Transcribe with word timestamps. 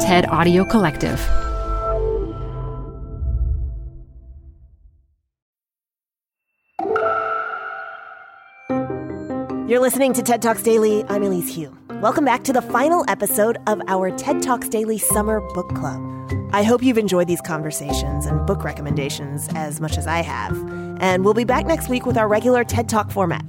TED 0.00 0.26
Audio 0.28 0.64
Collective. 0.64 1.18
You're 9.68 9.80
listening 9.80 10.12
to 10.12 10.22
TED 10.22 10.40
Talks 10.40 10.62
Daily. 10.62 11.04
I'm 11.08 11.24
Elise 11.24 11.56
Hu. 11.56 11.76
Welcome 12.00 12.24
back 12.24 12.44
to 12.44 12.52
the 12.52 12.62
final 12.62 13.04
episode 13.08 13.58
of 13.66 13.82
our 13.88 14.16
TED 14.16 14.40
Talks 14.40 14.68
Daily 14.68 14.98
Summer 14.98 15.40
Book 15.52 15.68
Club. 15.74 16.00
I 16.52 16.62
hope 16.62 16.80
you've 16.84 16.96
enjoyed 16.96 17.26
these 17.26 17.40
conversations 17.40 18.24
and 18.24 18.46
book 18.46 18.62
recommendations 18.62 19.48
as 19.56 19.80
much 19.80 19.98
as 19.98 20.06
I 20.06 20.22
have. 20.22 20.56
And 21.00 21.24
we'll 21.24 21.34
be 21.34 21.42
back 21.42 21.66
next 21.66 21.88
week 21.88 22.06
with 22.06 22.16
our 22.16 22.28
regular 22.28 22.62
TED 22.62 22.88
Talk 22.88 23.10
format. 23.10 23.44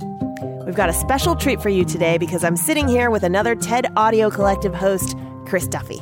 We've 0.66 0.76
got 0.76 0.90
a 0.90 0.94
special 0.94 1.36
treat 1.36 1.62
for 1.62 1.70
you 1.70 1.86
today 1.86 2.18
because 2.18 2.44
I'm 2.44 2.58
sitting 2.58 2.88
here 2.88 3.12
with 3.12 3.22
another 3.22 3.54
TED 3.54 3.86
Audio 3.96 4.32
Collective 4.32 4.74
host, 4.74 5.16
Chris 5.46 5.68
Duffy. 5.68 6.02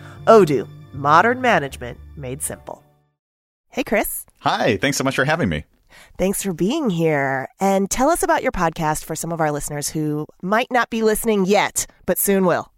Odoo, 0.27 0.67
modern 0.93 1.41
management 1.41 1.99
made 2.15 2.41
simple. 2.41 2.83
Hey, 3.69 3.83
Chris. 3.83 4.25
Hi, 4.39 4.77
thanks 4.77 4.97
so 4.97 5.03
much 5.03 5.15
for 5.15 5.25
having 5.25 5.49
me. 5.49 5.65
Thanks 6.17 6.43
for 6.43 6.53
being 6.53 6.89
here. 6.89 7.47
And 7.59 7.89
tell 7.89 8.09
us 8.09 8.23
about 8.23 8.43
your 8.43 8.51
podcast 8.51 9.03
for 9.03 9.15
some 9.15 9.31
of 9.31 9.41
our 9.41 9.51
listeners 9.51 9.89
who 9.89 10.27
might 10.41 10.69
not 10.71 10.89
be 10.89 11.01
listening 11.03 11.45
yet, 11.45 11.85
but 12.05 12.17
soon 12.17 12.45
will. 12.45 12.70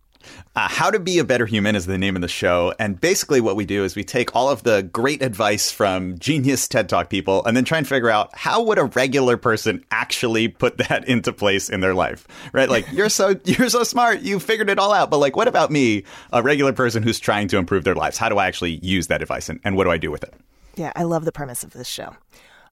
Uh, 0.55 0.67
How 0.67 0.91
to 0.91 0.99
Be 0.99 1.19
a 1.19 1.23
Better 1.23 1.45
Human 1.45 1.75
is 1.75 1.85
the 1.85 1.97
name 1.97 2.15
of 2.15 2.21
the 2.21 2.27
show. 2.27 2.73
And 2.79 2.99
basically, 2.99 3.41
what 3.41 3.55
we 3.55 3.65
do 3.65 3.83
is 3.83 3.95
we 3.95 4.03
take 4.03 4.35
all 4.35 4.49
of 4.49 4.63
the 4.63 4.83
great 4.83 5.21
advice 5.21 5.71
from 5.71 6.17
genius 6.19 6.67
TED 6.67 6.89
Talk 6.89 7.09
people 7.09 7.43
and 7.45 7.57
then 7.57 7.65
try 7.65 7.77
and 7.77 7.87
figure 7.87 8.09
out 8.09 8.35
how 8.35 8.61
would 8.63 8.77
a 8.77 8.85
regular 8.85 9.37
person 9.37 9.83
actually 9.91 10.47
put 10.47 10.77
that 10.77 11.07
into 11.07 11.33
place 11.33 11.69
in 11.69 11.79
their 11.79 11.93
life, 11.93 12.27
right? 12.51 12.69
Like, 12.69 12.91
you're 12.91 13.09
so, 13.09 13.35
you're 13.45 13.69
so 13.69 13.83
smart. 13.83 14.21
You 14.21 14.39
figured 14.39 14.69
it 14.69 14.79
all 14.79 14.93
out. 14.93 15.09
But 15.09 15.17
like, 15.17 15.35
what 15.35 15.47
about 15.47 15.71
me, 15.71 16.03
a 16.31 16.41
regular 16.41 16.73
person 16.73 17.03
who's 17.03 17.19
trying 17.19 17.47
to 17.49 17.57
improve 17.57 17.83
their 17.83 17.95
lives? 17.95 18.17
How 18.17 18.29
do 18.29 18.37
I 18.37 18.47
actually 18.47 18.79
use 18.83 19.07
that 19.07 19.21
advice 19.21 19.49
and, 19.49 19.59
and 19.63 19.75
what 19.75 19.85
do 19.85 19.91
I 19.91 19.97
do 19.97 20.11
with 20.11 20.23
it? 20.23 20.33
Yeah, 20.75 20.91
I 20.95 21.03
love 21.03 21.25
the 21.25 21.31
premise 21.31 21.63
of 21.63 21.71
this 21.71 21.87
show. 21.87 22.15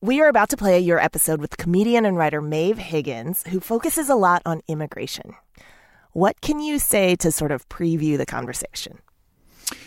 We 0.03 0.19
are 0.19 0.29
about 0.29 0.49
to 0.49 0.57
play 0.57 0.79
your 0.79 0.97
episode 0.97 1.39
with 1.39 1.57
comedian 1.57 2.05
and 2.05 2.17
writer 2.17 2.41
Maeve 2.41 2.79
Higgins, 2.79 3.43
who 3.47 3.59
focuses 3.59 4.09
a 4.09 4.15
lot 4.15 4.41
on 4.47 4.63
immigration. 4.67 5.35
What 6.13 6.41
can 6.41 6.59
you 6.59 6.77
say 6.77 7.15
to 7.17 7.31
sort 7.31 7.53
of 7.53 7.69
preview 7.69 8.17
the 8.17 8.25
conversation? 8.25 8.99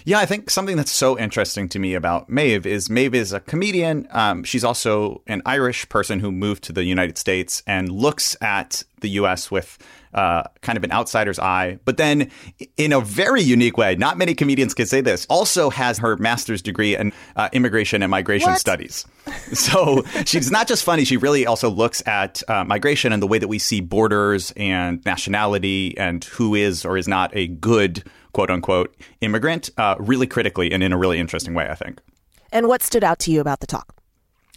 Yeah, 0.07 0.19
I 0.19 0.27
think 0.27 0.51
something 0.51 0.77
that's 0.77 0.93
so 0.93 1.19
interesting 1.19 1.67
to 1.71 1.79
me 1.79 1.95
about 1.95 2.29
Maeve 2.29 2.67
is 2.67 2.91
Maeve 2.91 3.15
is 3.15 3.33
a 3.33 3.41
comedian. 3.41 4.07
Um, 4.11 4.45
she's 4.45 4.63
also 4.63 5.23
an 5.27 5.41
Irish 5.47 5.89
person 5.89 6.21
who 6.21 6.31
moved 6.31 6.63
to 6.65 6.75
the 6.75 6.85
United 6.85 7.17
States 7.17 7.63
and 7.67 7.91
looks 7.91 8.37
at 8.43 8.85
the 9.01 9.09
U.S. 9.11 9.51
with 9.51 9.79
uh, 10.13 10.43
kind 10.61 10.77
of 10.77 10.85
an 10.85 10.93
outsider's 10.93 11.39
eye, 11.39 11.79
but 11.87 11.97
then 11.97 12.31
in 12.77 12.93
a 12.93 13.01
very 13.01 13.43
unique 13.43 13.77
way, 13.79 13.97
not 13.97 14.17
many 14.19 14.35
comedians 14.35 14.75
can 14.75 14.87
say 14.87 15.01
this, 15.01 15.27
also 15.29 15.71
has 15.71 15.99
her 15.99 16.17
master's 16.19 16.63
degree 16.63 16.95
in 16.97 17.13
uh, 17.37 17.49
immigration 17.53 18.03
and 18.03 18.11
migration 18.11 18.51
What? 18.51 18.61
studies. 18.61 19.07
So 19.53 20.03
she's 20.27 20.51
not 20.51 20.69
just 20.69 20.85
funny, 20.85 21.05
she 21.05 21.17
really 21.17 21.47
also 21.47 21.69
looks 21.71 22.07
at 22.07 22.43
uh, 22.49 22.63
migration 22.65 23.13
and 23.13 23.23
the 23.23 23.27
way 23.27 23.39
that 23.39 23.49
we 23.49 23.59
see 23.59 23.81
borders 23.81 24.53
and 24.57 25.05
nationality 25.05 25.97
and 25.99 26.23
who 26.25 26.55
is 26.55 26.85
or 26.85 26.97
is 26.97 27.09
not 27.09 27.35
a 27.35 27.49
good 27.49 28.05
quote 28.35 28.51
unquote 28.51 28.95
immigrant 29.23 29.71
uh, 29.79 29.97
really 29.99 30.27
critically 30.27 30.71
and 30.71 30.83
in 30.83 30.93
a 30.93 30.99
really 30.99 31.19
interesting 31.19 31.55
way, 31.55 31.69
I 31.71 31.75
think. 31.75 32.01
And 32.53 32.69
what 32.69 32.83
stood 32.83 33.03
out 33.03 33.19
to 33.21 33.31
you 33.33 33.41
about 33.41 33.61
the 33.61 33.67
talk? 33.67 33.97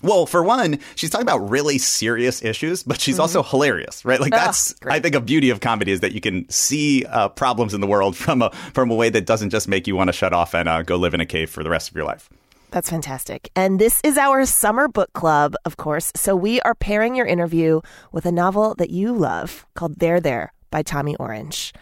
Well, 0.04 0.28
for 0.28 0.44
one, 0.44 0.78
she's 0.94 1.10
talking 1.10 1.26
about 1.26 1.50
really 1.50 1.80
serious 1.80 2.44
issues, 2.44 2.84
but 2.84 3.02
she's 3.02 3.18
also 3.18 3.42
hilarious, 3.42 4.06
right? 4.06 4.20
Like 4.20 4.32
Ah, 4.32 4.46
that's, 4.46 4.74
great. 4.74 4.94
I 4.94 5.00
think, 5.00 5.16
a 5.16 5.22
beauty 5.22 5.50
of 5.50 5.60
comedy 5.60 5.92
is 5.92 6.02
that 6.02 6.12
you 6.12 6.22
can 6.22 6.48
see 6.50 7.04
uh, 7.06 7.30
problems 7.30 7.74
in 7.74 7.82
the 7.82 7.88
world 7.88 8.16
from 8.16 8.44
a 8.44 8.52
from 8.74 8.92
a 8.92 8.96
way 8.96 9.10
that 9.10 9.26
doesn't 9.26 9.50
just 9.50 9.68
make 9.68 9.88
you 9.88 9.96
want 9.96 10.10
to 10.10 10.14
shut 10.14 10.34
off 10.34 10.54
and 10.54 10.70
uh, 10.70 10.84
go 10.84 10.98
live 10.98 11.16
in 11.16 11.22
a 11.22 11.26
cave 11.26 11.50
for 11.50 11.64
the 11.64 11.70
rest 11.72 11.90
of 11.90 11.96
your 11.96 12.06
life. 12.06 12.30
That's 12.70 12.90
fantastic. 12.92 13.50
And 13.56 13.80
this 13.80 14.00
is 14.04 14.18
our 14.18 14.46
summer 14.46 14.88
book 14.88 15.12
club, 15.14 15.56
of 15.66 15.78
course. 15.78 16.12
So 16.16 16.36
we 16.36 16.62
are 16.62 16.76
pairing 16.76 17.16
your 17.16 17.26
interview 17.26 17.82
with 18.12 18.26
a 18.28 18.32
novel 18.32 18.76
that 18.76 18.92
you 18.92 19.14
love 19.14 19.66
called 19.74 20.00
There 20.00 20.20
There 20.20 20.54
by 20.70 20.84
Tommy 20.84 21.16
Orange. 21.16 21.74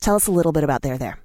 Tell 0.00 0.16
us 0.16 0.26
a 0.26 0.30
little 0.30 0.52
bit 0.52 0.64
about 0.64 0.82
There 0.82 0.98
There. 0.98 1.18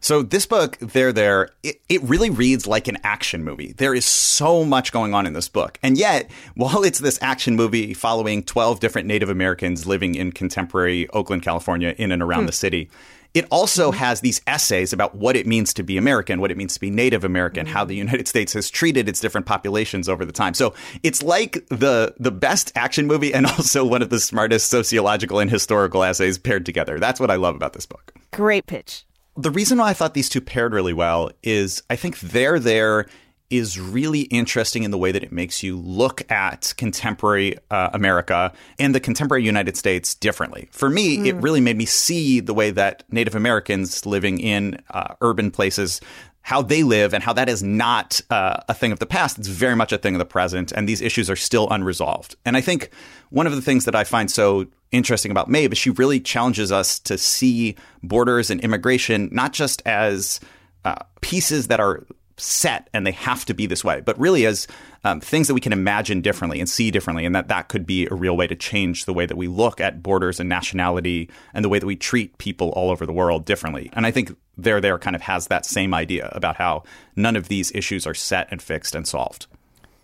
So 0.00 0.22
this 0.22 0.46
book, 0.46 0.78
there, 0.78 1.12
there, 1.12 1.50
it, 1.62 1.80
it 1.88 2.02
really 2.02 2.30
reads 2.30 2.66
like 2.66 2.88
an 2.88 2.98
action 3.02 3.44
movie. 3.44 3.72
There 3.72 3.94
is 3.94 4.04
so 4.04 4.64
much 4.64 4.92
going 4.92 5.12
on 5.12 5.26
in 5.26 5.32
this 5.32 5.48
book, 5.48 5.78
and 5.82 5.98
yet, 5.98 6.30
while 6.54 6.84
it's 6.84 7.00
this 7.00 7.18
action 7.20 7.56
movie 7.56 7.94
following 7.94 8.42
twelve 8.42 8.80
different 8.80 9.08
Native 9.08 9.28
Americans 9.28 9.86
living 9.86 10.14
in 10.14 10.32
contemporary 10.32 11.08
Oakland, 11.10 11.42
California, 11.42 11.94
in 11.98 12.12
and 12.12 12.22
around 12.22 12.42
hmm. 12.42 12.46
the 12.46 12.52
city. 12.52 12.90
It 13.34 13.46
also 13.50 13.90
mm-hmm. 13.90 13.98
has 13.98 14.20
these 14.20 14.40
essays 14.46 14.92
about 14.92 15.14
what 15.14 15.36
it 15.36 15.46
means 15.46 15.74
to 15.74 15.82
be 15.82 15.96
American, 15.96 16.40
what 16.40 16.50
it 16.50 16.56
means 16.56 16.74
to 16.74 16.80
be 16.80 16.90
Native 16.90 17.24
American, 17.24 17.66
how 17.66 17.84
the 17.84 17.94
mm-hmm. 17.94 17.98
United 17.98 18.28
States 18.28 18.52
has 18.54 18.70
treated 18.70 19.08
its 19.08 19.20
different 19.20 19.46
populations 19.46 20.08
over 20.08 20.24
the 20.24 20.32
time. 20.32 20.54
So 20.54 20.74
it's 21.02 21.22
like 21.22 21.66
the 21.68 22.14
the 22.18 22.30
best 22.30 22.72
action 22.74 23.06
movie 23.06 23.34
and 23.34 23.46
also 23.58 23.84
one 23.84 24.02
of 24.02 24.10
the 24.10 24.20
smartest 24.20 24.68
sociological 24.68 25.38
and 25.38 25.50
historical 25.50 26.02
essays 26.02 26.38
paired 26.38 26.66
together. 26.66 26.98
That's 26.98 27.20
what 27.20 27.30
I 27.30 27.36
love 27.36 27.54
about 27.54 27.72
this 27.72 27.86
book 27.86 28.12
Great 28.32 28.66
pitch. 28.66 29.04
the 29.36 29.50
reason 29.50 29.78
why 29.78 29.90
I 29.90 29.92
thought 29.92 30.14
these 30.14 30.28
two 30.28 30.40
paired 30.40 30.72
really 30.72 30.92
well 30.92 31.30
is 31.42 31.82
I 31.90 31.96
think 31.96 32.18
they're 32.20 32.58
There 32.58 33.02
There 33.02 33.06
is 33.50 33.80
really 33.80 34.22
interesting 34.22 34.82
in 34.82 34.90
the 34.90 34.98
way 34.98 35.10
that 35.10 35.22
it 35.22 35.32
makes 35.32 35.62
you 35.62 35.78
look 35.78 36.30
at 36.30 36.74
contemporary 36.76 37.56
uh, 37.70 37.90
America 37.92 38.52
and 38.78 38.94
the 38.94 39.00
contemporary 39.00 39.44
United 39.44 39.76
States 39.76 40.14
differently. 40.14 40.68
For 40.70 40.90
me, 40.90 41.28
it 41.28 41.34
really 41.36 41.60
made 41.60 41.76
me 41.76 41.86
see 41.86 42.40
the 42.40 42.54
way 42.54 42.70
that 42.70 43.04
Native 43.10 43.34
Americans 43.34 44.04
living 44.04 44.38
in 44.38 44.80
uh, 44.90 45.14
urban 45.20 45.50
places. 45.50 46.00
How 46.42 46.62
they 46.62 46.82
live 46.82 47.12
and 47.12 47.22
how 47.22 47.34
that 47.34 47.50
is 47.50 47.62
not 47.62 48.22
uh, 48.30 48.60
a 48.68 48.74
thing 48.74 48.90
of 48.90 49.00
the 49.00 49.06
past. 49.06 49.38
It's 49.38 49.48
very 49.48 49.76
much 49.76 49.92
a 49.92 49.98
thing 49.98 50.14
of 50.14 50.18
the 50.18 50.24
present, 50.24 50.72
and 50.72 50.88
these 50.88 51.02
issues 51.02 51.28
are 51.28 51.36
still 51.36 51.68
unresolved. 51.70 52.36
And 52.46 52.56
I 52.56 52.62
think 52.62 52.90
one 53.28 53.46
of 53.46 53.54
the 53.54 53.60
things 53.60 53.84
that 53.84 53.94
I 53.94 54.04
find 54.04 54.30
so 54.30 54.66
interesting 54.90 55.30
about 55.30 55.50
Maeve 55.50 55.72
is 55.72 55.78
she 55.78 55.90
really 55.90 56.20
challenges 56.20 56.72
us 56.72 56.98
to 57.00 57.18
see 57.18 57.76
borders 58.02 58.50
and 58.50 58.62
immigration 58.62 59.28
not 59.30 59.52
just 59.52 59.82
as 59.84 60.40
uh, 60.86 60.94
pieces 61.20 61.66
that 61.66 61.80
are 61.80 62.06
set 62.38 62.88
and 62.92 63.06
they 63.06 63.12
have 63.12 63.44
to 63.44 63.54
be 63.54 63.66
this 63.66 63.84
way, 63.84 64.00
but 64.00 64.18
really 64.18 64.46
as 64.46 64.66
um, 65.04 65.20
things 65.20 65.46
that 65.48 65.54
we 65.54 65.60
can 65.60 65.72
imagine 65.72 66.20
differently 66.20 66.58
and 66.58 66.68
see 66.68 66.90
differently, 66.90 67.24
and 67.24 67.34
that 67.34 67.48
that 67.48 67.68
could 67.68 67.86
be 67.86 68.06
a 68.06 68.14
real 68.14 68.36
way 68.36 68.46
to 68.46 68.56
change 68.56 69.04
the 69.04 69.12
way 69.12 69.26
that 69.26 69.36
we 69.36 69.46
look 69.46 69.80
at 69.80 70.02
borders 70.02 70.40
and 70.40 70.48
nationality 70.48 71.30
and 71.54 71.64
the 71.64 71.68
way 71.68 71.78
that 71.78 71.86
we 71.86 71.96
treat 71.96 72.36
people 72.38 72.70
all 72.70 72.90
over 72.90 73.06
the 73.06 73.12
world 73.12 73.44
differently. 73.44 73.90
And 73.92 74.06
I 74.06 74.10
think 74.10 74.36
There 74.56 74.80
There 74.80 74.98
kind 74.98 75.14
of 75.14 75.22
has 75.22 75.46
that 75.48 75.66
same 75.66 75.94
idea 75.94 76.28
about 76.32 76.56
how 76.56 76.82
none 77.14 77.36
of 77.36 77.48
these 77.48 77.70
issues 77.74 78.06
are 78.06 78.14
set 78.14 78.48
and 78.50 78.60
fixed 78.60 78.94
and 78.94 79.06
solved. 79.06 79.46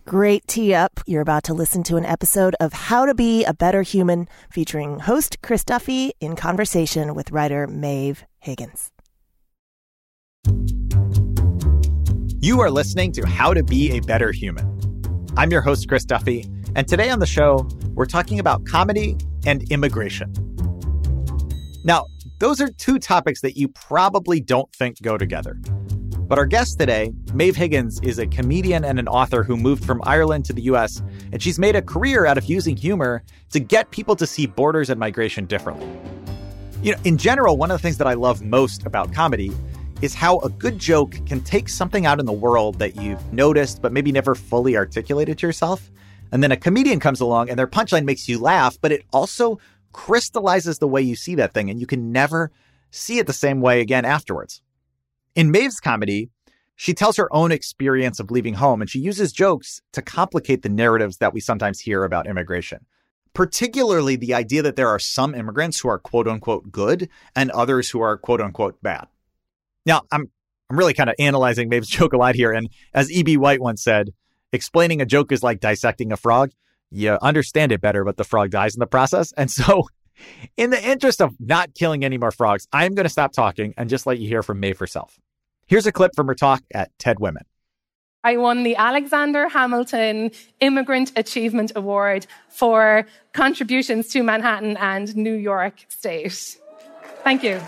Great 0.06 0.46
tee 0.46 0.74
up. 0.74 1.00
You're 1.06 1.22
about 1.22 1.44
to 1.44 1.54
listen 1.54 1.82
to 1.84 1.96
an 1.96 2.04
episode 2.04 2.54
of 2.60 2.74
How 2.74 3.06
to 3.06 3.14
Be 3.14 3.42
a 3.44 3.54
Better 3.54 3.80
Human 3.82 4.28
featuring 4.50 4.98
host 5.00 5.38
Chris 5.42 5.64
Duffy 5.64 6.12
in 6.20 6.36
conversation 6.36 7.14
with 7.14 7.30
writer 7.30 7.66
Maeve 7.66 8.24
Higgins. 8.38 8.90
You 12.44 12.60
are 12.60 12.70
listening 12.70 13.10
to 13.12 13.26
How 13.26 13.54
to 13.54 13.64
Be 13.64 13.92
a 13.92 14.00
Better 14.00 14.30
Human. 14.30 14.68
I'm 15.34 15.50
your 15.50 15.62
host, 15.62 15.88
Chris 15.88 16.04
Duffy, 16.04 16.46
and 16.76 16.86
today 16.86 17.08
on 17.08 17.18
the 17.18 17.26
show, 17.26 17.66
we're 17.94 18.04
talking 18.04 18.38
about 18.38 18.66
comedy 18.66 19.16
and 19.46 19.62
immigration. 19.72 20.30
Now, 21.84 22.04
those 22.40 22.60
are 22.60 22.68
two 22.68 22.98
topics 22.98 23.40
that 23.40 23.56
you 23.56 23.68
probably 23.68 24.42
don't 24.42 24.70
think 24.74 25.00
go 25.00 25.16
together. 25.16 25.54
But 25.54 26.38
our 26.38 26.44
guest 26.44 26.78
today, 26.78 27.14
Maeve 27.32 27.56
Higgins, 27.56 27.98
is 28.02 28.18
a 28.18 28.26
comedian 28.26 28.84
and 28.84 28.98
an 28.98 29.08
author 29.08 29.42
who 29.42 29.56
moved 29.56 29.82
from 29.82 30.02
Ireland 30.04 30.44
to 30.44 30.52
the 30.52 30.64
US, 30.64 31.02
and 31.32 31.42
she's 31.42 31.58
made 31.58 31.76
a 31.76 31.80
career 31.80 32.26
out 32.26 32.36
of 32.36 32.44
using 32.44 32.76
humor 32.76 33.24
to 33.52 33.58
get 33.58 33.90
people 33.90 34.16
to 34.16 34.26
see 34.26 34.44
borders 34.44 34.90
and 34.90 35.00
migration 35.00 35.46
differently. 35.46 35.88
You 36.82 36.92
know, 36.92 36.98
in 37.04 37.16
general, 37.16 37.56
one 37.56 37.70
of 37.70 37.78
the 37.78 37.82
things 37.82 37.96
that 37.96 38.06
I 38.06 38.12
love 38.12 38.42
most 38.42 38.84
about 38.84 39.14
comedy 39.14 39.50
is 40.04 40.14
how 40.14 40.38
a 40.40 40.50
good 40.50 40.78
joke 40.78 41.16
can 41.24 41.40
take 41.40 41.68
something 41.68 42.04
out 42.04 42.20
in 42.20 42.26
the 42.26 42.32
world 42.32 42.78
that 42.78 42.94
you've 42.96 43.32
noticed 43.32 43.80
but 43.80 43.90
maybe 43.90 44.12
never 44.12 44.34
fully 44.34 44.76
articulated 44.76 45.38
to 45.38 45.46
yourself. 45.46 45.90
And 46.30 46.42
then 46.42 46.52
a 46.52 46.56
comedian 46.56 47.00
comes 47.00 47.20
along 47.20 47.48
and 47.48 47.58
their 47.58 47.66
punchline 47.66 48.04
makes 48.04 48.28
you 48.28 48.38
laugh, 48.38 48.76
but 48.80 48.92
it 48.92 49.04
also 49.12 49.58
crystallizes 49.92 50.78
the 50.78 50.88
way 50.88 51.00
you 51.00 51.16
see 51.16 51.34
that 51.36 51.54
thing 51.54 51.70
and 51.70 51.80
you 51.80 51.86
can 51.86 52.12
never 52.12 52.50
see 52.90 53.18
it 53.18 53.26
the 53.26 53.32
same 53.32 53.62
way 53.62 53.80
again 53.80 54.04
afterwards. 54.04 54.60
In 55.34 55.50
Maeve's 55.50 55.80
comedy, 55.80 56.28
she 56.76 56.92
tells 56.92 57.16
her 57.16 57.34
own 57.34 57.50
experience 57.50 58.20
of 58.20 58.30
leaving 58.30 58.54
home 58.54 58.82
and 58.82 58.90
she 58.90 58.98
uses 58.98 59.32
jokes 59.32 59.80
to 59.92 60.02
complicate 60.02 60.62
the 60.62 60.68
narratives 60.68 61.16
that 61.16 61.32
we 61.32 61.40
sometimes 61.40 61.80
hear 61.80 62.04
about 62.04 62.26
immigration. 62.26 62.84
Particularly 63.32 64.16
the 64.16 64.34
idea 64.34 64.60
that 64.62 64.76
there 64.76 64.88
are 64.88 64.98
some 64.98 65.34
immigrants 65.34 65.80
who 65.80 65.88
are 65.88 65.98
quote 65.98 66.28
unquote 66.28 66.70
good 66.70 67.08
and 67.34 67.50
others 67.52 67.90
who 67.90 68.00
are 68.00 68.18
quote 68.18 68.42
unquote 68.42 68.82
bad. 68.82 69.06
Now, 69.86 70.02
I'm 70.10 70.30
I'm 70.70 70.78
really 70.78 70.94
kind 70.94 71.10
of 71.10 71.16
analyzing 71.18 71.68
Maeve's 71.68 71.88
joke 71.98 72.12
a 72.12 72.16
lot 72.16 72.34
here. 72.34 72.52
And 72.52 72.68
as 72.92 73.10
E.B. 73.10 73.36
White 73.36 73.60
once 73.60 73.82
said, 73.82 74.10
explaining 74.52 75.00
a 75.00 75.06
joke 75.06 75.32
is 75.32 75.42
like 75.42 75.60
dissecting 75.60 76.12
a 76.12 76.16
frog. 76.16 76.50
You 76.90 77.18
understand 77.20 77.72
it 77.72 77.80
better, 77.80 78.04
but 78.04 78.16
the 78.16 78.24
frog 78.24 78.50
dies 78.50 78.74
in 78.74 78.80
the 78.80 78.86
process. 78.86 79.32
And 79.32 79.50
so, 79.50 79.88
in 80.56 80.70
the 80.70 80.82
interest 80.82 81.20
of 81.20 81.34
not 81.40 81.74
killing 81.74 82.04
any 82.04 82.18
more 82.18 82.30
frogs, 82.30 82.68
I'm 82.72 82.94
going 82.94 83.04
to 83.04 83.10
stop 83.10 83.32
talking 83.32 83.74
and 83.76 83.90
just 83.90 84.06
let 84.06 84.18
you 84.18 84.28
hear 84.28 84.42
from 84.42 84.60
Maeve 84.60 84.78
herself. 84.78 85.18
Here's 85.66 85.86
a 85.86 85.92
clip 85.92 86.12
from 86.14 86.26
her 86.28 86.34
talk 86.34 86.62
at 86.72 86.96
TED 86.98 87.18
Women. 87.20 87.44
I 88.22 88.38
won 88.38 88.62
the 88.62 88.76
Alexander 88.76 89.48
Hamilton 89.48 90.30
Immigrant 90.60 91.12
Achievement 91.14 91.72
Award 91.76 92.26
for 92.48 93.06
contributions 93.34 94.08
to 94.08 94.22
Manhattan 94.22 94.78
and 94.78 95.14
New 95.14 95.34
York 95.34 95.84
State. 95.88 96.56
Thank 97.22 97.42
you. 97.42 97.60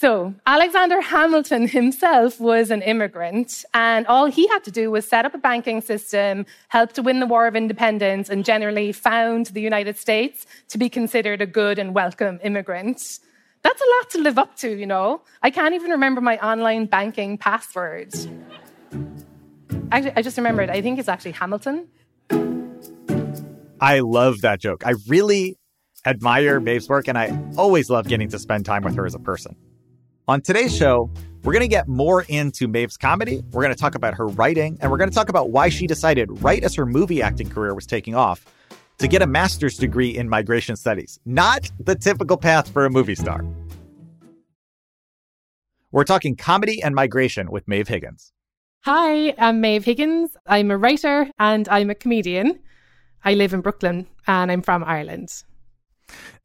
So, 0.00 0.32
Alexander 0.46 1.02
Hamilton 1.02 1.68
himself 1.68 2.40
was 2.40 2.70
an 2.70 2.80
immigrant, 2.80 3.66
and 3.74 4.06
all 4.06 4.24
he 4.24 4.48
had 4.48 4.64
to 4.64 4.70
do 4.70 4.90
was 4.90 5.06
set 5.06 5.26
up 5.26 5.34
a 5.34 5.38
banking 5.38 5.82
system, 5.82 6.46
help 6.68 6.94
to 6.94 7.02
win 7.02 7.20
the 7.20 7.26
War 7.26 7.46
of 7.46 7.54
Independence, 7.54 8.30
and 8.30 8.42
generally 8.42 8.92
found 8.92 9.48
the 9.48 9.60
United 9.60 9.98
States 9.98 10.46
to 10.68 10.78
be 10.78 10.88
considered 10.88 11.42
a 11.42 11.46
good 11.46 11.78
and 11.78 11.94
welcome 11.94 12.40
immigrant. 12.42 13.18
That's 13.60 13.82
a 13.82 13.84
lot 13.98 14.10
to 14.12 14.22
live 14.22 14.38
up 14.38 14.56
to, 14.60 14.70
you 14.74 14.86
know. 14.86 15.20
I 15.42 15.50
can't 15.50 15.74
even 15.74 15.90
remember 15.90 16.22
my 16.22 16.38
online 16.38 16.86
banking 16.86 17.36
password. 17.36 18.14
Actually, 19.92 20.12
I 20.16 20.22
just 20.22 20.38
remembered, 20.38 20.70
I 20.70 20.80
think 20.80 20.98
it's 20.98 21.10
actually 21.10 21.32
Hamilton. 21.32 21.88
I 23.78 24.00
love 24.00 24.40
that 24.40 24.60
joke. 24.60 24.86
I 24.86 24.94
really 25.08 25.58
admire 26.06 26.58
Maeve's 26.58 26.88
work, 26.88 27.06
and 27.06 27.18
I 27.18 27.38
always 27.58 27.90
love 27.90 28.08
getting 28.08 28.30
to 28.30 28.38
spend 28.38 28.64
time 28.64 28.82
with 28.82 28.96
her 28.96 29.04
as 29.04 29.14
a 29.14 29.18
person. 29.18 29.56
On 30.30 30.40
today's 30.40 30.76
show, 30.76 31.10
we're 31.42 31.52
going 31.52 31.64
to 31.64 31.66
get 31.66 31.88
more 31.88 32.22
into 32.28 32.68
Maeve's 32.68 32.96
comedy. 32.96 33.42
We're 33.50 33.62
going 33.64 33.74
to 33.74 33.80
talk 33.80 33.96
about 33.96 34.14
her 34.14 34.28
writing, 34.28 34.78
and 34.80 34.88
we're 34.88 34.96
going 34.96 35.10
to 35.10 35.14
talk 35.14 35.28
about 35.28 35.50
why 35.50 35.70
she 35.70 35.88
decided, 35.88 36.40
right 36.40 36.62
as 36.62 36.72
her 36.76 36.86
movie 36.86 37.20
acting 37.20 37.50
career 37.50 37.74
was 37.74 37.84
taking 37.84 38.14
off, 38.14 38.46
to 38.98 39.08
get 39.08 39.22
a 39.22 39.26
master's 39.26 39.76
degree 39.76 40.16
in 40.16 40.28
migration 40.28 40.76
studies. 40.76 41.18
Not 41.26 41.68
the 41.80 41.96
typical 41.96 42.36
path 42.36 42.72
for 42.72 42.86
a 42.86 42.90
movie 42.90 43.16
star. 43.16 43.44
We're 45.90 46.04
talking 46.04 46.36
comedy 46.36 46.80
and 46.80 46.94
migration 46.94 47.50
with 47.50 47.66
Maeve 47.66 47.88
Higgins. 47.88 48.32
Hi, 48.84 49.34
I'm 49.36 49.60
Maeve 49.60 49.84
Higgins. 49.84 50.36
I'm 50.46 50.70
a 50.70 50.78
writer 50.78 51.28
and 51.40 51.68
I'm 51.68 51.90
a 51.90 51.96
comedian. 51.96 52.60
I 53.24 53.34
live 53.34 53.52
in 53.52 53.62
Brooklyn 53.62 54.06
and 54.28 54.52
I'm 54.52 54.62
from 54.62 54.84
Ireland. 54.84 55.42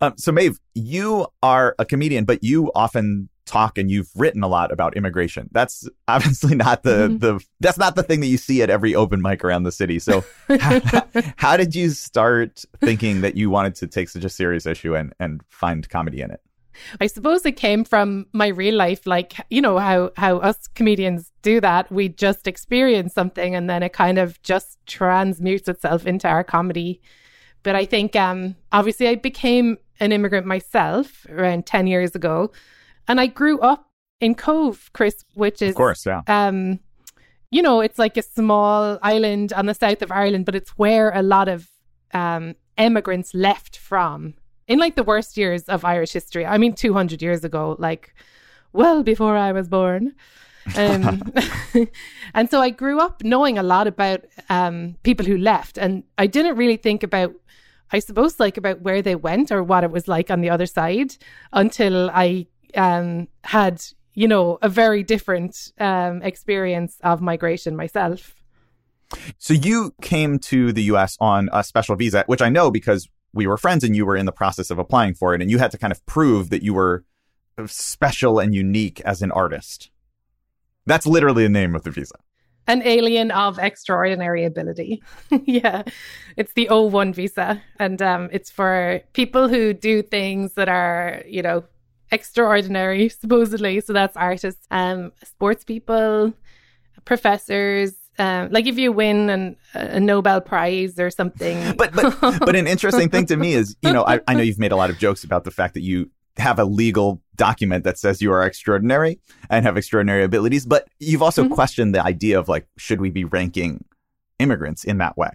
Um, 0.01 0.15
so, 0.17 0.31
Maeve, 0.31 0.59
you 0.73 1.27
are 1.43 1.75
a 1.77 1.85
comedian, 1.85 2.25
but 2.25 2.43
you 2.43 2.71
often 2.73 3.29
talk 3.45 3.77
and 3.77 3.89
you've 3.89 4.09
written 4.15 4.43
a 4.43 4.47
lot 4.47 4.71
about 4.71 4.97
immigration. 4.97 5.49
That's 5.51 5.87
obviously 6.07 6.55
not 6.55 6.83
the 6.83 7.07
mm-hmm. 7.07 7.17
the 7.17 7.45
that's 7.59 7.77
not 7.77 7.95
the 7.95 8.03
thing 8.03 8.19
that 8.19 8.27
you 8.27 8.37
see 8.37 8.61
at 8.61 8.69
every 8.69 8.95
open 8.95 9.21
mic 9.21 9.43
around 9.43 9.63
the 9.63 9.71
city. 9.71 9.99
So 9.99 10.23
how, 10.59 10.81
how, 11.37 11.57
did 11.57 11.75
you 11.75 11.89
start 11.89 12.63
thinking 12.79 13.21
that 13.21 13.35
you 13.35 13.49
wanted 13.49 13.75
to 13.75 13.87
take 13.87 14.09
such 14.09 14.23
a 14.23 14.29
serious 14.29 14.65
issue 14.65 14.95
and 14.95 15.13
and 15.19 15.41
find 15.49 15.87
comedy 15.89 16.21
in 16.21 16.31
it? 16.31 16.41
I 16.99 17.07
suppose 17.07 17.45
it 17.45 17.55
came 17.55 17.85
from 17.85 18.25
my 18.33 18.47
real 18.47 18.75
life 18.75 19.07
like 19.07 19.35
you 19.49 19.61
know 19.61 19.77
how 19.77 20.11
how 20.17 20.37
us 20.37 20.67
comedians 20.67 21.31
do 21.41 21.61
that. 21.61 21.91
We 21.91 22.09
just 22.09 22.47
experience 22.47 23.13
something 23.13 23.55
and 23.55 23.69
then 23.69 23.83
it 23.83 23.93
kind 23.93 24.17
of 24.17 24.41
just 24.43 24.77
transmutes 24.85 25.69
itself 25.69 26.05
into 26.05 26.27
our 26.27 26.43
comedy. 26.43 27.01
But 27.63 27.75
I 27.75 27.85
think 27.85 28.15
um 28.15 28.55
obviously 28.71 29.07
I 29.07 29.15
became 29.15 29.77
an 29.99 30.11
immigrant 30.11 30.45
myself 30.45 31.25
around 31.29 31.65
10 31.65 31.87
years 31.87 32.15
ago 32.15 32.51
and 33.07 33.19
I 33.19 33.27
grew 33.27 33.59
up 33.59 33.89
in 34.19 34.35
Cobh, 34.35 34.89
Chris, 34.93 35.23
which 35.33 35.61
is, 35.61 35.71
of 35.71 35.75
course, 35.75 36.05
yeah. 36.05 36.21
Um, 36.27 36.79
you 37.51 37.61
know, 37.61 37.81
it's 37.81 37.99
like 37.99 38.17
a 38.17 38.21
small 38.21 38.99
island 39.01 39.53
on 39.53 39.65
the 39.65 39.73
south 39.73 40.01
of 40.01 40.11
Ireland, 40.11 40.45
but 40.45 40.55
it's 40.55 40.71
where 40.71 41.11
a 41.11 41.21
lot 41.21 41.47
of 41.47 41.69
um, 42.13 42.55
immigrants 42.77 43.33
left 43.33 43.77
from 43.77 44.33
in 44.67 44.79
like 44.79 44.95
the 44.95 45.03
worst 45.03 45.37
years 45.37 45.63
of 45.65 45.85
Irish 45.85 46.11
history. 46.11 46.45
I 46.45 46.57
mean, 46.57 46.73
200 46.73 47.21
years 47.21 47.43
ago, 47.43 47.75
like 47.79 48.13
well 48.73 49.03
before 49.03 49.37
I 49.37 49.51
was 49.51 49.67
born. 49.67 50.13
Um, 50.75 51.21
and 52.33 52.49
so 52.49 52.61
I 52.61 52.69
grew 52.69 52.99
up 52.99 53.23
knowing 53.23 53.57
a 53.57 53.63
lot 53.63 53.87
about 53.87 54.25
um, 54.49 54.95
people 55.03 55.25
who 55.25 55.37
left, 55.37 55.77
and 55.77 56.03
I 56.17 56.27
didn't 56.27 56.57
really 56.57 56.77
think 56.77 57.03
about, 57.03 57.33
I 57.91 57.99
suppose, 57.99 58.39
like 58.39 58.57
about 58.57 58.81
where 58.81 59.01
they 59.01 59.15
went 59.15 59.51
or 59.51 59.63
what 59.63 59.83
it 59.83 59.91
was 59.91 60.07
like 60.07 60.29
on 60.29 60.41
the 60.41 60.49
other 60.49 60.65
side 60.65 61.15
until 61.53 62.09
I 62.09 62.47
um, 62.75 63.27
had, 63.43 63.83
you 64.13 64.27
know, 64.27 64.57
a 64.61 64.69
very 64.69 65.03
different 65.03 65.71
um, 65.79 66.21
experience 66.21 66.97
of 67.03 67.21
migration 67.21 67.75
myself. 67.75 68.35
So 69.37 69.53
you 69.53 69.93
came 70.01 70.39
to 70.39 70.73
the 70.73 70.83
US 70.83 71.17
on 71.19 71.49
a 71.53 71.63
special 71.63 71.95
visa, 71.95 72.23
which 72.27 72.41
I 72.41 72.49
know 72.49 72.71
because 72.71 73.07
we 73.33 73.47
were 73.47 73.57
friends 73.57 73.83
and 73.83 73.95
you 73.95 74.05
were 74.05 74.15
in 74.15 74.25
the 74.25 74.31
process 74.31 74.71
of 74.71 74.79
applying 74.79 75.13
for 75.13 75.35
it. 75.35 75.41
And 75.41 75.51
you 75.51 75.57
had 75.57 75.71
to 75.71 75.77
kind 75.77 75.91
of 75.91 76.03
prove 76.05 76.49
that 76.49 76.63
you 76.63 76.73
were 76.73 77.03
special 77.65 78.39
and 78.39 78.53
unique 78.53 79.01
as 79.01 79.21
an 79.21 79.31
artist. 79.31 79.91
That's 80.85 81.05
literally 81.05 81.43
the 81.43 81.49
name 81.49 81.75
of 81.75 81.83
the 81.83 81.91
visa. 81.91 82.15
An 82.67 82.81
alien 82.83 83.29
of 83.31 83.59
extraordinary 83.59 84.43
ability. 84.43 85.03
yeah. 85.45 85.83
It's 86.35 86.53
the 86.53 86.67
O1 86.71 87.13
visa. 87.13 87.61
And 87.77 88.01
um, 88.01 88.29
it's 88.31 88.49
for 88.49 89.01
people 89.13 89.47
who 89.47 89.73
do 89.73 90.01
things 90.01 90.53
that 90.53 90.67
are, 90.67 91.21
you 91.27 91.43
know, 91.43 91.63
extraordinary, 92.11 93.09
supposedly. 93.21 93.79
So 93.81 93.93
that's 93.93 94.15
artists, 94.17 94.65
um, 94.71 95.11
sports 95.23 95.63
people, 95.63 96.33
professors. 97.05 97.93
Um, 98.17 98.49
like 98.49 98.65
if 98.65 98.77
you 98.77 98.93
win 98.93 99.29
an, 99.29 99.55
a 99.73 99.99
Nobel 99.99 100.39
Prize 100.39 100.99
or 100.99 101.09
something. 101.09 101.75
but 101.77 101.93
but 101.93 102.17
but 102.19 102.55
an 102.55 102.67
interesting 102.67 103.09
thing 103.09 103.25
to 103.25 103.35
me 103.35 103.53
is, 103.53 103.75
you 103.81 103.91
know, 103.91 104.05
I, 104.05 104.21
I 104.27 104.33
know 104.35 104.41
you've 104.41 104.59
made 104.59 104.71
a 104.71 104.77
lot 104.77 104.89
of 104.89 104.97
jokes 104.97 105.23
about 105.23 105.43
the 105.43 105.51
fact 105.51 105.73
that 105.73 105.81
you 105.81 106.09
have 106.37 106.59
a 106.59 106.65
legal 106.65 107.21
document 107.35 107.83
that 107.83 107.97
says 107.97 108.21
you 108.21 108.31
are 108.31 108.43
extraordinary 108.43 109.19
and 109.49 109.65
have 109.65 109.77
extraordinary 109.77 110.23
abilities, 110.23 110.65
but 110.65 110.87
you've 110.99 111.21
also 111.21 111.43
mm-hmm. 111.43 111.53
questioned 111.53 111.95
the 111.95 112.03
idea 112.03 112.39
of 112.39 112.47
like, 112.47 112.67
should 112.77 113.01
we 113.01 113.09
be 113.09 113.23
ranking 113.23 113.83
immigrants 114.39 114.83
in 114.83 114.97
that 114.97 115.17
way? 115.17 115.29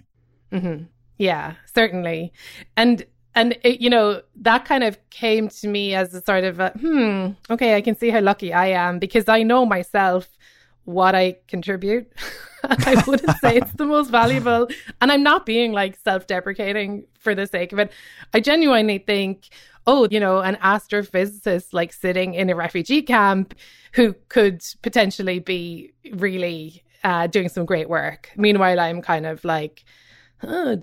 Mm-hmm. 0.53 0.85
Yeah, 1.19 1.55
certainly. 1.75 2.33
And 2.77 3.05
and 3.35 3.57
it, 3.63 3.81
you 3.81 3.91
know 3.91 4.23
that 4.37 4.65
kind 4.65 4.85
of 4.85 4.99
came 5.11 5.49
to 5.49 5.69
me 5.69 5.95
as 5.95 6.15
a 6.15 6.23
sort 6.23 6.45
of 6.45 6.61
a, 6.61 6.71
hmm 6.71 7.29
okay 7.51 7.75
i 7.75 7.81
can 7.81 7.97
see 7.97 8.11
how 8.11 8.21
lucky 8.21 8.53
i 8.53 8.67
am 8.67 8.99
because 8.99 9.29
i 9.29 9.43
know 9.43 9.65
myself 9.65 10.29
what 10.85 11.15
i 11.15 11.37
contribute. 11.47 12.11
I 12.65 13.03
wouldn't 13.07 13.39
say 13.39 13.57
it's 13.57 13.73
the 13.73 13.87
most 13.87 14.11
valuable. 14.11 14.69
And 15.01 15.13
i'm 15.13 15.23
not 15.23 15.47
being 15.47 15.73
like 15.73 15.97
self-deprecating 15.97 17.07
for 17.19 17.35
the 17.35 17.47
sake 17.47 17.73
of 17.73 17.79
it. 17.79 17.93
I 18.35 18.41
genuinely 18.41 18.99
think 18.99 19.49
oh 19.87 20.09
you 20.11 20.21
know 20.21 20.41
an 20.41 20.57
astrophysicist 20.57 21.73
like 21.73 21.93
sitting 21.93 22.35
in 22.35 22.51
a 22.51 22.57
refugee 22.57 23.03
camp 23.03 23.55
who 23.93 24.15
could 24.29 24.63
potentially 24.83 25.39
be 25.39 25.93
really 26.13 26.83
uh, 27.03 27.27
doing 27.27 27.49
some 27.49 27.65
great 27.65 27.89
work. 27.89 28.31
Meanwhile 28.37 28.81
i'm 28.81 29.01
kind 29.01 29.27
of 29.27 29.45
like 29.45 29.85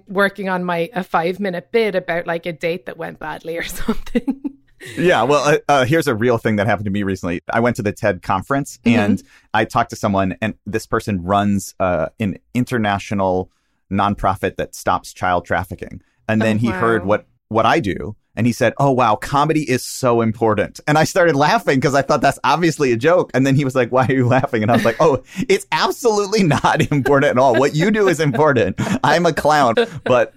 working 0.07 0.49
on 0.49 0.63
my 0.63 0.89
a 0.93 1.03
five 1.03 1.39
minute 1.39 1.71
bit 1.71 1.95
about 1.95 2.27
like 2.27 2.45
a 2.45 2.53
date 2.53 2.85
that 2.85 2.97
went 2.97 3.19
badly 3.19 3.57
or 3.57 3.63
something. 3.63 4.57
yeah, 4.97 5.23
well, 5.23 5.43
uh, 5.43 5.57
uh, 5.67 5.85
here's 5.85 6.07
a 6.07 6.15
real 6.15 6.37
thing 6.37 6.57
that 6.57 6.67
happened 6.67 6.85
to 6.85 6.91
me 6.91 7.03
recently. 7.03 7.41
I 7.51 7.59
went 7.59 7.75
to 7.77 7.81
the 7.81 7.91
TED 7.91 8.21
conference 8.21 8.79
mm-hmm. 8.85 8.99
and 8.99 9.23
I 9.53 9.65
talked 9.65 9.89
to 9.91 9.95
someone, 9.95 10.37
and 10.41 10.55
this 10.65 10.85
person 10.85 11.23
runs 11.23 11.73
uh, 11.79 12.09
an 12.19 12.37
international 12.53 13.51
nonprofit 13.91 14.57
that 14.57 14.75
stops 14.75 15.13
child 15.13 15.45
trafficking. 15.45 16.01
And 16.27 16.41
then 16.41 16.57
oh, 16.57 16.59
he 16.59 16.69
wow. 16.69 16.79
heard 16.79 17.05
what 17.05 17.25
what 17.49 17.65
I 17.65 17.79
do, 17.79 18.15
and 18.38 18.48
he 18.48 18.53
said, 18.53 18.74
"Oh 18.77 18.91
wow, 18.91 19.15
comedy 19.15 19.70
is 19.70 19.84
so 19.84 20.22
important." 20.22 20.79
And 20.88 20.98
I 20.98 21.03
started 21.03 21.36
laughing 21.36 21.79
because 21.79 21.96
I 21.96 22.03
thought 22.03 22.22
that's 22.22 22.39
obviously 22.44 22.94
a 22.94 22.98
joke. 22.98 23.32
And 23.34 23.46
then 23.46 23.56
he 23.56 23.65
was 23.65 23.75
like, 23.75 23.91
"Why 23.91 24.06
are 24.06 24.13
you 24.13 24.27
laughing?" 24.27 24.62
And 24.62 24.72
I 24.72 24.75
was 24.75 24.86
like, 24.86 24.98
"Oh, 25.00 25.24
it's 25.50 25.65
absolutely 25.72 26.44
not 26.44 26.82
important 26.91 27.32
at 27.32 27.38
all. 27.38 27.56
What 27.56 27.75
you 27.75 27.91
do 27.91 28.08
is 28.08 28.20
important. 28.20 28.75
I'm 29.03 29.25
a 29.25 29.34
clown." 29.34 29.75
But 30.06 30.34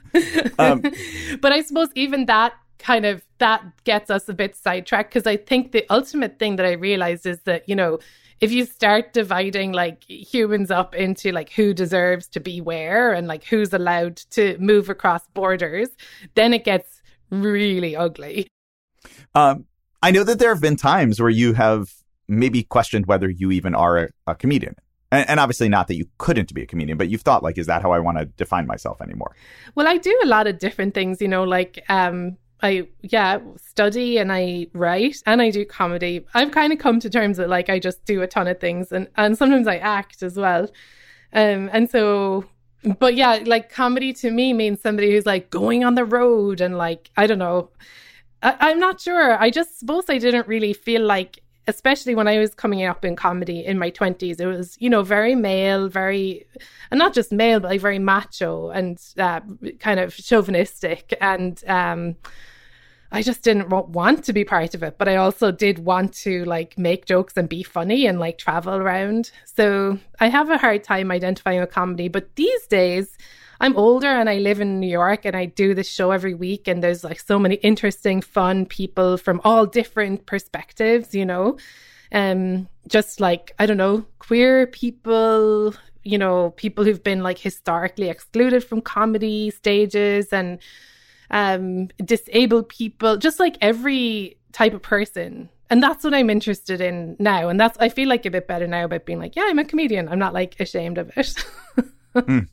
um, 0.58 0.82
but 1.40 1.52
I 1.52 1.62
suppose 1.62 1.90
even 1.94 2.26
that 2.26 2.54
kind 2.78 3.04
of 3.04 3.22
that 3.38 3.62
gets 3.84 4.10
us 4.10 4.28
a 4.28 4.34
bit 4.34 4.56
sidetracked 4.56 5.12
because 5.12 5.26
I 5.26 5.36
think 5.36 5.72
the 5.72 5.84
ultimate 5.90 6.38
thing 6.38 6.56
that 6.56 6.66
I 6.66 6.72
realized 6.72 7.26
is 7.26 7.40
that, 7.42 7.68
you 7.68 7.76
know, 7.76 7.98
if 8.40 8.50
you 8.50 8.64
start 8.64 9.12
dividing 9.12 9.72
like 9.72 10.02
humans 10.08 10.70
up 10.70 10.94
into 10.94 11.30
like 11.30 11.50
who 11.52 11.74
deserves 11.74 12.26
to 12.28 12.40
be 12.40 12.60
where 12.60 13.12
and 13.12 13.28
like 13.28 13.44
who's 13.44 13.74
allowed 13.74 14.16
to 14.30 14.56
move 14.58 14.88
across 14.88 15.26
borders, 15.34 15.90
then 16.34 16.54
it 16.54 16.64
gets 16.64 16.99
really 17.30 17.96
ugly. 17.96 18.46
Um, 19.34 19.66
I 20.02 20.10
know 20.10 20.24
that 20.24 20.38
there 20.38 20.52
have 20.52 20.62
been 20.62 20.76
times 20.76 21.20
where 21.20 21.30
you 21.30 21.54
have 21.54 21.92
maybe 22.28 22.62
questioned 22.62 23.06
whether 23.06 23.28
you 23.28 23.50
even 23.50 23.74
are 23.74 23.98
a, 23.98 24.08
a 24.26 24.34
comedian. 24.34 24.76
And, 25.12 25.28
and, 25.28 25.40
obviously 25.40 25.68
not 25.68 25.88
that 25.88 25.96
you 25.96 26.06
couldn't 26.18 26.54
be 26.54 26.62
a 26.62 26.66
comedian, 26.66 26.96
but 26.96 27.08
you've 27.08 27.22
thought 27.22 27.42
like, 27.42 27.58
is 27.58 27.66
that 27.66 27.82
how 27.82 27.90
I 27.90 27.98
want 27.98 28.18
to 28.18 28.26
define 28.26 28.66
myself 28.66 29.02
anymore? 29.02 29.34
Well, 29.74 29.88
I 29.88 29.96
do 29.96 30.16
a 30.22 30.26
lot 30.26 30.46
of 30.46 30.58
different 30.58 30.94
things, 30.94 31.20
you 31.20 31.26
know, 31.26 31.42
like 31.42 31.82
um, 31.88 32.36
I 32.62 32.88
yeah 33.02 33.38
study 33.56 34.18
and 34.18 34.32
I 34.32 34.68
write 34.72 35.16
and 35.26 35.40
I 35.42 35.50
do 35.50 35.64
comedy. 35.64 36.24
I've 36.34 36.50
kind 36.50 36.72
of 36.72 36.78
come 36.78 37.00
to 37.00 37.10
terms 37.10 37.38
that 37.38 37.48
like 37.48 37.68
I 37.68 37.78
just 37.78 38.04
do 38.04 38.22
a 38.22 38.26
ton 38.26 38.48
of 38.48 38.60
things 38.60 38.92
and 38.92 39.08
and 39.16 39.36
sometimes 39.36 39.66
I 39.66 39.76
act 39.76 40.22
as 40.22 40.36
well. 40.36 40.64
Um, 41.32 41.70
and 41.72 41.90
so 41.90 42.44
but 42.98 43.14
yeah, 43.14 43.40
like 43.44 43.70
comedy 43.70 44.12
to 44.14 44.30
me 44.30 44.52
means 44.52 44.80
somebody 44.80 45.10
who's 45.10 45.26
like 45.26 45.50
going 45.50 45.84
on 45.84 45.94
the 45.94 46.04
road 46.04 46.60
and 46.60 46.78
like, 46.78 47.10
I 47.16 47.26
don't 47.26 47.38
know. 47.38 47.70
I, 48.42 48.70
am 48.70 48.80
not 48.80 49.00
sure. 49.00 49.38
I 49.38 49.50
just 49.50 49.78
suppose 49.78 50.04
I 50.08 50.16
didn't 50.18 50.48
really 50.48 50.72
feel 50.72 51.04
like, 51.04 51.42
especially 51.66 52.14
when 52.14 52.26
I 52.26 52.38
was 52.38 52.54
coming 52.54 52.82
up 52.84 53.04
in 53.04 53.16
comedy 53.16 53.64
in 53.64 53.78
my 53.78 53.90
20s, 53.90 54.40
it 54.40 54.46
was, 54.46 54.76
you 54.80 54.88
know, 54.88 55.02
very 55.02 55.34
male, 55.34 55.88
very, 55.88 56.46
and 56.90 56.98
not 56.98 57.12
just 57.12 57.32
male, 57.32 57.60
but 57.60 57.68
like 57.70 57.82
very 57.82 57.98
macho 57.98 58.70
and 58.70 58.98
uh, 59.18 59.40
kind 59.78 60.00
of 60.00 60.16
chauvinistic. 60.16 61.14
And, 61.20 61.62
um, 61.66 62.16
I 63.12 63.22
just 63.22 63.42
didn't 63.42 63.68
want 63.70 64.24
to 64.24 64.32
be 64.32 64.44
part 64.44 64.74
of 64.74 64.84
it, 64.84 64.96
but 64.96 65.08
I 65.08 65.16
also 65.16 65.50
did 65.50 65.80
want 65.80 66.12
to 66.18 66.44
like 66.44 66.78
make 66.78 67.06
jokes 67.06 67.36
and 67.36 67.48
be 67.48 67.64
funny 67.64 68.06
and 68.06 68.20
like 68.20 68.38
travel 68.38 68.74
around. 68.74 69.32
So 69.44 69.98
I 70.20 70.28
have 70.28 70.48
a 70.48 70.58
hard 70.58 70.84
time 70.84 71.10
identifying 71.10 71.60
with 71.60 71.70
comedy, 71.70 72.06
but 72.08 72.36
these 72.36 72.66
days 72.68 73.18
I'm 73.60 73.76
older 73.76 74.06
and 74.06 74.30
I 74.30 74.38
live 74.38 74.60
in 74.60 74.78
New 74.78 74.88
York 74.88 75.24
and 75.24 75.36
I 75.36 75.46
do 75.46 75.74
this 75.74 75.88
show 75.88 76.12
every 76.12 76.34
week 76.34 76.68
and 76.68 76.82
there's 76.82 77.02
like 77.02 77.18
so 77.18 77.38
many 77.38 77.56
interesting 77.56 78.22
fun 78.22 78.64
people 78.64 79.16
from 79.16 79.40
all 79.44 79.66
different 79.66 80.26
perspectives, 80.26 81.14
you 81.14 81.26
know. 81.26 81.58
Um 82.12 82.68
just 82.88 83.20
like 83.20 83.52
I 83.58 83.66
don't 83.66 83.76
know, 83.76 84.06
queer 84.20 84.68
people, 84.68 85.74
you 86.04 86.16
know, 86.16 86.50
people 86.50 86.84
who've 86.84 87.02
been 87.02 87.22
like 87.24 87.38
historically 87.38 88.08
excluded 88.08 88.62
from 88.62 88.80
comedy 88.80 89.50
stages 89.50 90.32
and 90.32 90.60
um, 91.30 91.88
disabled 92.04 92.68
people, 92.68 93.16
just 93.16 93.38
like 93.38 93.56
every 93.60 94.38
type 94.52 94.74
of 94.74 94.82
person. 94.82 95.48
And 95.68 95.82
that's 95.82 96.02
what 96.02 96.14
I'm 96.14 96.30
interested 96.30 96.80
in 96.80 97.16
now. 97.18 97.48
And 97.48 97.60
that's, 97.60 97.78
I 97.78 97.88
feel 97.88 98.08
like 98.08 98.26
a 98.26 98.30
bit 98.30 98.48
better 98.48 98.66
now 98.66 98.84
about 98.84 99.06
being 99.06 99.20
like, 99.20 99.36
yeah, 99.36 99.44
I'm 99.46 99.58
a 99.58 99.64
comedian. 99.64 100.08
I'm 100.08 100.18
not 100.18 100.34
like 100.34 100.58
ashamed 100.58 100.98
of 100.98 101.16
it. 101.16 101.44
mm. 102.14 102.48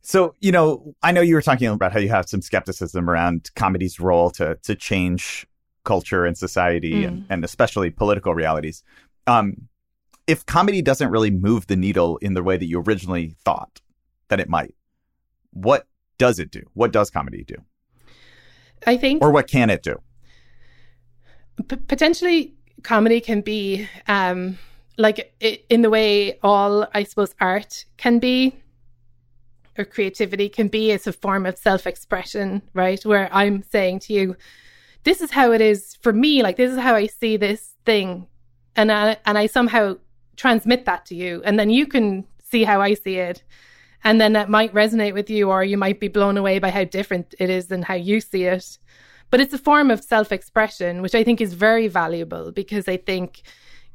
So, 0.00 0.34
you 0.40 0.50
know, 0.50 0.94
I 1.02 1.12
know 1.12 1.20
you 1.20 1.34
were 1.34 1.42
talking 1.42 1.68
about 1.68 1.92
how 1.92 2.00
you 2.00 2.08
have 2.08 2.28
some 2.28 2.40
skepticism 2.40 3.08
around 3.08 3.50
comedy's 3.54 4.00
role 4.00 4.30
to, 4.32 4.56
to 4.62 4.74
change 4.74 5.46
culture 5.84 6.24
and 6.24 6.36
society 6.36 7.02
mm. 7.02 7.08
and, 7.08 7.26
and 7.28 7.44
especially 7.44 7.90
political 7.90 8.34
realities. 8.34 8.82
Um, 9.26 9.68
if 10.26 10.46
comedy 10.46 10.80
doesn't 10.82 11.10
really 11.10 11.30
move 11.30 11.66
the 11.66 11.76
needle 11.76 12.16
in 12.18 12.34
the 12.34 12.42
way 12.42 12.56
that 12.56 12.66
you 12.66 12.80
originally 12.80 13.36
thought 13.44 13.80
that 14.28 14.40
it 14.40 14.48
might, 14.48 14.74
what 15.52 15.86
does 16.18 16.38
it 16.38 16.50
do? 16.50 16.62
What 16.74 16.92
does 16.92 17.10
comedy 17.10 17.44
do? 17.44 17.56
I 18.86 18.96
think. 18.96 19.22
Or 19.22 19.30
what 19.30 19.48
can 19.48 19.70
it 19.70 19.82
do? 19.82 20.00
P- 21.68 21.76
potentially, 21.76 22.54
comedy 22.82 23.20
can 23.20 23.40
be 23.40 23.88
um, 24.08 24.58
like 24.98 25.32
it, 25.40 25.64
in 25.68 25.82
the 25.82 25.90
way 25.90 26.38
all, 26.42 26.86
I 26.94 27.04
suppose, 27.04 27.34
art 27.40 27.84
can 27.96 28.18
be 28.18 28.56
or 29.78 29.84
creativity 29.84 30.48
can 30.48 30.68
be. 30.68 30.90
It's 30.90 31.06
a 31.06 31.12
form 31.12 31.46
of 31.46 31.56
self 31.56 31.86
expression, 31.86 32.62
right? 32.74 33.04
Where 33.04 33.28
I'm 33.32 33.62
saying 33.62 34.00
to 34.00 34.12
you, 34.12 34.36
this 35.04 35.20
is 35.20 35.30
how 35.30 35.52
it 35.52 35.60
is 35.60 35.96
for 36.02 36.12
me. 36.12 36.42
Like, 36.42 36.56
this 36.56 36.72
is 36.72 36.78
how 36.78 36.94
I 36.94 37.06
see 37.06 37.36
this 37.36 37.74
thing. 37.84 38.26
And 38.76 38.90
I, 38.90 39.16
and 39.26 39.36
I 39.36 39.46
somehow 39.46 39.96
transmit 40.36 40.84
that 40.86 41.06
to 41.06 41.14
you. 41.14 41.42
And 41.44 41.58
then 41.58 41.70
you 41.70 41.86
can 41.86 42.26
see 42.42 42.64
how 42.64 42.80
I 42.80 42.94
see 42.94 43.16
it 43.16 43.42
and 44.04 44.20
then 44.20 44.32
that 44.32 44.48
might 44.48 44.74
resonate 44.74 45.14
with 45.14 45.30
you 45.30 45.50
or 45.50 45.64
you 45.64 45.76
might 45.76 46.00
be 46.00 46.08
blown 46.08 46.36
away 46.36 46.58
by 46.58 46.70
how 46.70 46.84
different 46.84 47.34
it 47.38 47.50
is 47.50 47.66
than 47.66 47.82
how 47.82 47.94
you 47.94 48.20
see 48.20 48.44
it. 48.44 48.78
But 49.30 49.40
it's 49.40 49.54
a 49.54 49.58
form 49.58 49.90
of 49.90 50.04
self-expression 50.04 51.00
which 51.00 51.14
i 51.14 51.24
think 51.24 51.40
is 51.40 51.54
very 51.54 51.88
valuable 51.88 52.52
because 52.52 52.86
i 52.86 52.98
think 52.98 53.42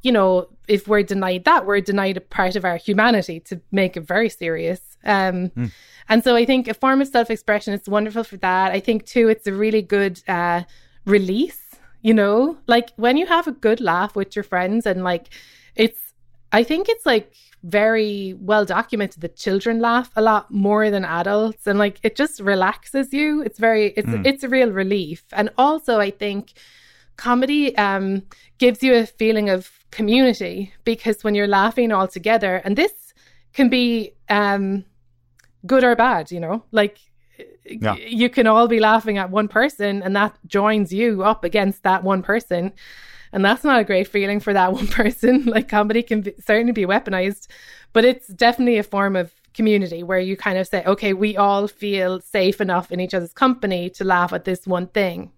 you 0.01 0.11
know 0.11 0.47
if 0.67 0.87
we're 0.87 1.03
denied 1.03 1.43
that 1.45 1.65
we're 1.65 1.81
denied 1.81 2.17
a 2.17 2.21
part 2.21 2.55
of 2.55 2.65
our 2.65 2.77
humanity 2.77 3.39
to 3.41 3.61
make 3.71 3.95
it 3.97 4.01
very 4.01 4.29
serious. 4.29 4.81
Um, 5.05 5.49
mm. 5.49 5.71
and 6.09 6.23
so 6.23 6.35
i 6.35 6.43
think 6.43 6.67
a 6.67 6.73
form 6.73 7.01
of 7.01 7.07
self-expression 7.07 7.73
is 7.73 7.87
wonderful 7.87 8.23
for 8.23 8.37
that. 8.37 8.71
I 8.71 8.79
think 8.79 9.05
too 9.05 9.29
it's 9.29 9.47
a 9.47 9.53
really 9.53 9.81
good 9.81 10.21
uh, 10.27 10.63
release 11.05 11.67
you 12.01 12.13
know? 12.13 12.57
Like 12.67 12.91
when 12.95 13.17
you 13.17 13.25
have 13.25 13.47
a 13.47 13.51
good 13.51 13.81
laugh 13.81 14.15
with 14.15 14.35
your 14.35 14.43
friends 14.43 14.85
and 14.85 15.03
like 15.03 15.29
it's 15.75 16.13
i 16.51 16.63
think 16.63 16.89
it's 16.89 17.05
like 17.05 17.33
very 17.63 18.35
well 18.39 18.65
documented 18.65 19.21
that 19.21 19.35
children 19.35 19.79
laugh 19.79 20.11
a 20.15 20.21
lot 20.21 20.51
more 20.51 20.89
than 20.89 21.03
adults. 21.03 21.67
And 21.67 21.79
like 21.79 21.99
it 22.03 22.15
just 22.15 22.39
relaxes 22.39 23.13
you. 23.13 23.41
It's 23.41 23.59
very 23.59 23.87
it's 23.97 24.07
mm. 24.07 24.25
it's 24.25 24.43
a 24.43 24.49
real 24.49 24.71
relief. 24.71 25.23
And 25.33 25.49
also 25.57 25.99
i 25.99 26.11
think 26.11 26.53
comedy 27.15 27.75
um 27.77 28.21
gives 28.59 28.83
you 28.83 28.93
a 28.93 29.05
feeling 29.05 29.49
of 29.49 29.71
community 29.89 30.71
because 30.83 31.23
when 31.23 31.33
you're 31.33 31.47
laughing 31.47 31.91
all 31.91 32.07
together 32.07 32.61
and 32.63 32.75
this 32.75 32.93
can 33.53 33.69
be 33.69 34.13
um 34.29 34.85
good 35.65 35.83
or 35.83 35.95
bad 35.95 36.31
you 36.31 36.39
know? 36.39 36.63
Like 36.71 36.99
yeah. 37.65 37.95
you 37.95 38.29
can 38.29 38.47
all 38.47 38.67
be 38.67 38.79
laughing 38.79 39.17
at 39.17 39.29
one 39.29 39.47
person 39.47 40.03
and 40.03 40.15
that 40.15 40.37
joins 40.45 40.93
you 40.93 41.23
up 41.23 41.43
against 41.43 41.83
that 41.83 42.03
one 42.03 42.21
person 42.21 42.71
and 43.31 43.43
that's 43.43 43.63
not 43.63 43.79
a 43.79 43.83
great 43.83 44.07
feeling 44.07 44.39
for 44.39 44.53
that 44.53 44.73
one 44.79 44.87
person. 44.87 45.45
like 45.45 45.69
comedy 45.69 46.03
can 46.03 46.21
be, 46.21 46.33
certainly 46.45 46.73
be 46.73 46.85
weaponized, 46.85 47.47
but 47.93 48.05
it's 48.05 48.27
definitely 48.27 48.77
a 48.77 48.83
form 48.83 49.15
of 49.15 49.33
community 49.53 50.03
where 50.03 50.19
you 50.19 50.37
kind 50.37 50.57
of 50.57 50.67
say, 50.67 50.83
okay, 50.85 51.13
we 51.13 51.35
all 51.35 51.67
feel 51.67 52.21
safe 52.21 52.61
enough 52.61 52.91
in 52.91 52.99
each 52.99 53.13
other's 53.13 53.33
company 53.33 53.89
to 53.89 54.03
laugh 54.03 54.31
at 54.31 54.45
this 54.45 54.67
one 54.67 54.87
thing. 54.87 55.31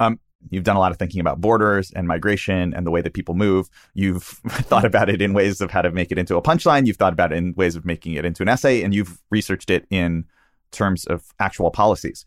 Um, 0.00 0.18
you've 0.50 0.64
done 0.64 0.76
a 0.76 0.80
lot 0.80 0.92
of 0.92 0.98
thinking 0.98 1.20
about 1.20 1.40
borders 1.40 1.90
and 1.92 2.06
migration 2.06 2.74
and 2.74 2.86
the 2.86 2.90
way 2.90 3.00
that 3.00 3.14
people 3.14 3.34
move. 3.34 3.68
You've 3.94 4.24
thought 4.48 4.84
about 4.84 5.08
it 5.08 5.22
in 5.22 5.32
ways 5.32 5.60
of 5.60 5.70
how 5.70 5.82
to 5.82 5.90
make 5.90 6.12
it 6.12 6.18
into 6.18 6.36
a 6.36 6.42
punchline. 6.42 6.86
You've 6.86 6.96
thought 6.96 7.12
about 7.12 7.32
it 7.32 7.38
in 7.38 7.54
ways 7.54 7.76
of 7.76 7.84
making 7.84 8.14
it 8.14 8.24
into 8.24 8.42
an 8.42 8.48
essay, 8.48 8.82
and 8.82 8.94
you've 8.94 9.20
researched 9.30 9.70
it 9.70 9.86
in 9.90 10.24
terms 10.72 11.06
of 11.06 11.32
actual 11.40 11.70
policies. 11.70 12.26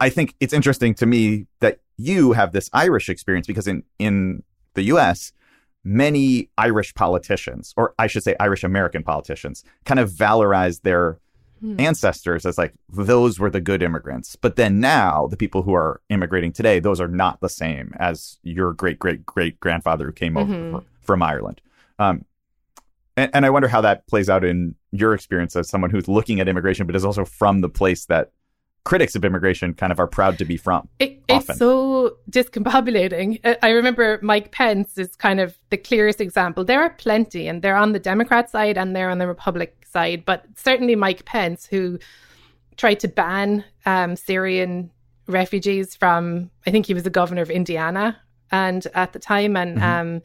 I 0.00 0.10
think 0.10 0.34
it's 0.40 0.52
interesting 0.52 0.94
to 0.94 1.06
me 1.06 1.46
that 1.60 1.80
you 1.96 2.32
have 2.32 2.52
this 2.52 2.70
Irish 2.72 3.08
experience 3.08 3.46
because 3.46 3.66
in 3.66 3.82
in 3.98 4.42
the 4.74 4.84
US, 4.84 5.32
many 5.84 6.50
Irish 6.56 6.94
politicians, 6.94 7.74
or 7.76 7.94
I 7.98 8.06
should 8.06 8.22
say 8.22 8.36
Irish 8.38 8.64
American 8.64 9.02
politicians, 9.02 9.64
kind 9.84 9.98
of 9.98 10.10
valorize 10.10 10.82
their 10.82 11.18
hmm. 11.60 11.80
ancestors 11.80 12.46
as 12.46 12.58
like 12.58 12.74
those 12.88 13.40
were 13.40 13.50
the 13.50 13.60
good 13.60 13.82
immigrants. 13.82 14.36
But 14.36 14.56
then 14.56 14.80
now 14.80 15.26
the 15.26 15.36
people 15.36 15.62
who 15.62 15.74
are 15.74 16.00
immigrating 16.08 16.52
today, 16.52 16.78
those 16.78 17.00
are 17.00 17.08
not 17.08 17.40
the 17.40 17.48
same 17.48 17.92
as 17.98 18.38
your 18.42 18.72
great 18.72 18.98
great 18.98 19.26
great 19.26 19.58
grandfather 19.58 20.06
who 20.06 20.12
came 20.12 20.34
mm-hmm. 20.34 20.74
over 20.76 20.84
from 21.02 21.22
Ireland. 21.22 21.60
Um, 21.98 22.24
and, 23.16 23.30
and 23.34 23.46
I 23.46 23.50
wonder 23.50 23.66
how 23.66 23.80
that 23.80 24.06
plays 24.06 24.30
out 24.30 24.44
in 24.44 24.76
your 24.92 25.12
experience 25.12 25.56
as 25.56 25.68
someone 25.68 25.90
who's 25.90 26.06
looking 26.06 26.38
at 26.38 26.46
immigration, 26.46 26.86
but 26.86 26.94
is 26.94 27.04
also 27.04 27.24
from 27.24 27.62
the 27.62 27.68
place 27.68 28.06
that 28.06 28.30
critics 28.88 29.14
of 29.14 29.22
immigration 29.22 29.74
kind 29.74 29.92
of 29.92 30.00
are 30.00 30.06
proud 30.06 30.38
to 30.38 30.46
be 30.46 30.56
from. 30.56 30.88
It, 30.98 31.22
it's 31.28 31.58
so 31.58 32.16
discombobulating. 32.30 33.38
I 33.62 33.68
remember 33.68 34.18
Mike 34.22 34.50
Pence 34.50 34.96
is 34.96 35.14
kind 35.14 35.40
of 35.40 35.58
the 35.68 35.76
clearest 35.76 36.22
example. 36.22 36.64
There 36.64 36.80
are 36.80 36.88
plenty, 36.88 37.48
and 37.48 37.60
they're 37.60 37.76
on 37.76 37.92
the 37.92 37.98
Democrat 37.98 38.48
side 38.48 38.78
and 38.78 38.96
they're 38.96 39.10
on 39.10 39.18
the 39.18 39.26
Republic 39.26 39.84
side, 39.86 40.24
but 40.24 40.46
certainly 40.56 40.96
Mike 40.96 41.26
Pence, 41.26 41.66
who 41.66 41.98
tried 42.78 43.00
to 43.00 43.08
ban 43.08 43.62
um, 43.84 44.16
Syrian 44.16 44.90
refugees 45.26 45.94
from, 45.94 46.50
I 46.66 46.70
think 46.70 46.86
he 46.86 46.94
was 46.94 47.02
the 47.02 47.10
governor 47.10 47.42
of 47.42 47.50
Indiana 47.50 48.18
and 48.50 48.86
at 48.94 49.12
the 49.12 49.18
time, 49.18 49.54
and 49.54 49.76
mm-hmm. 49.76 50.16
um, 50.16 50.22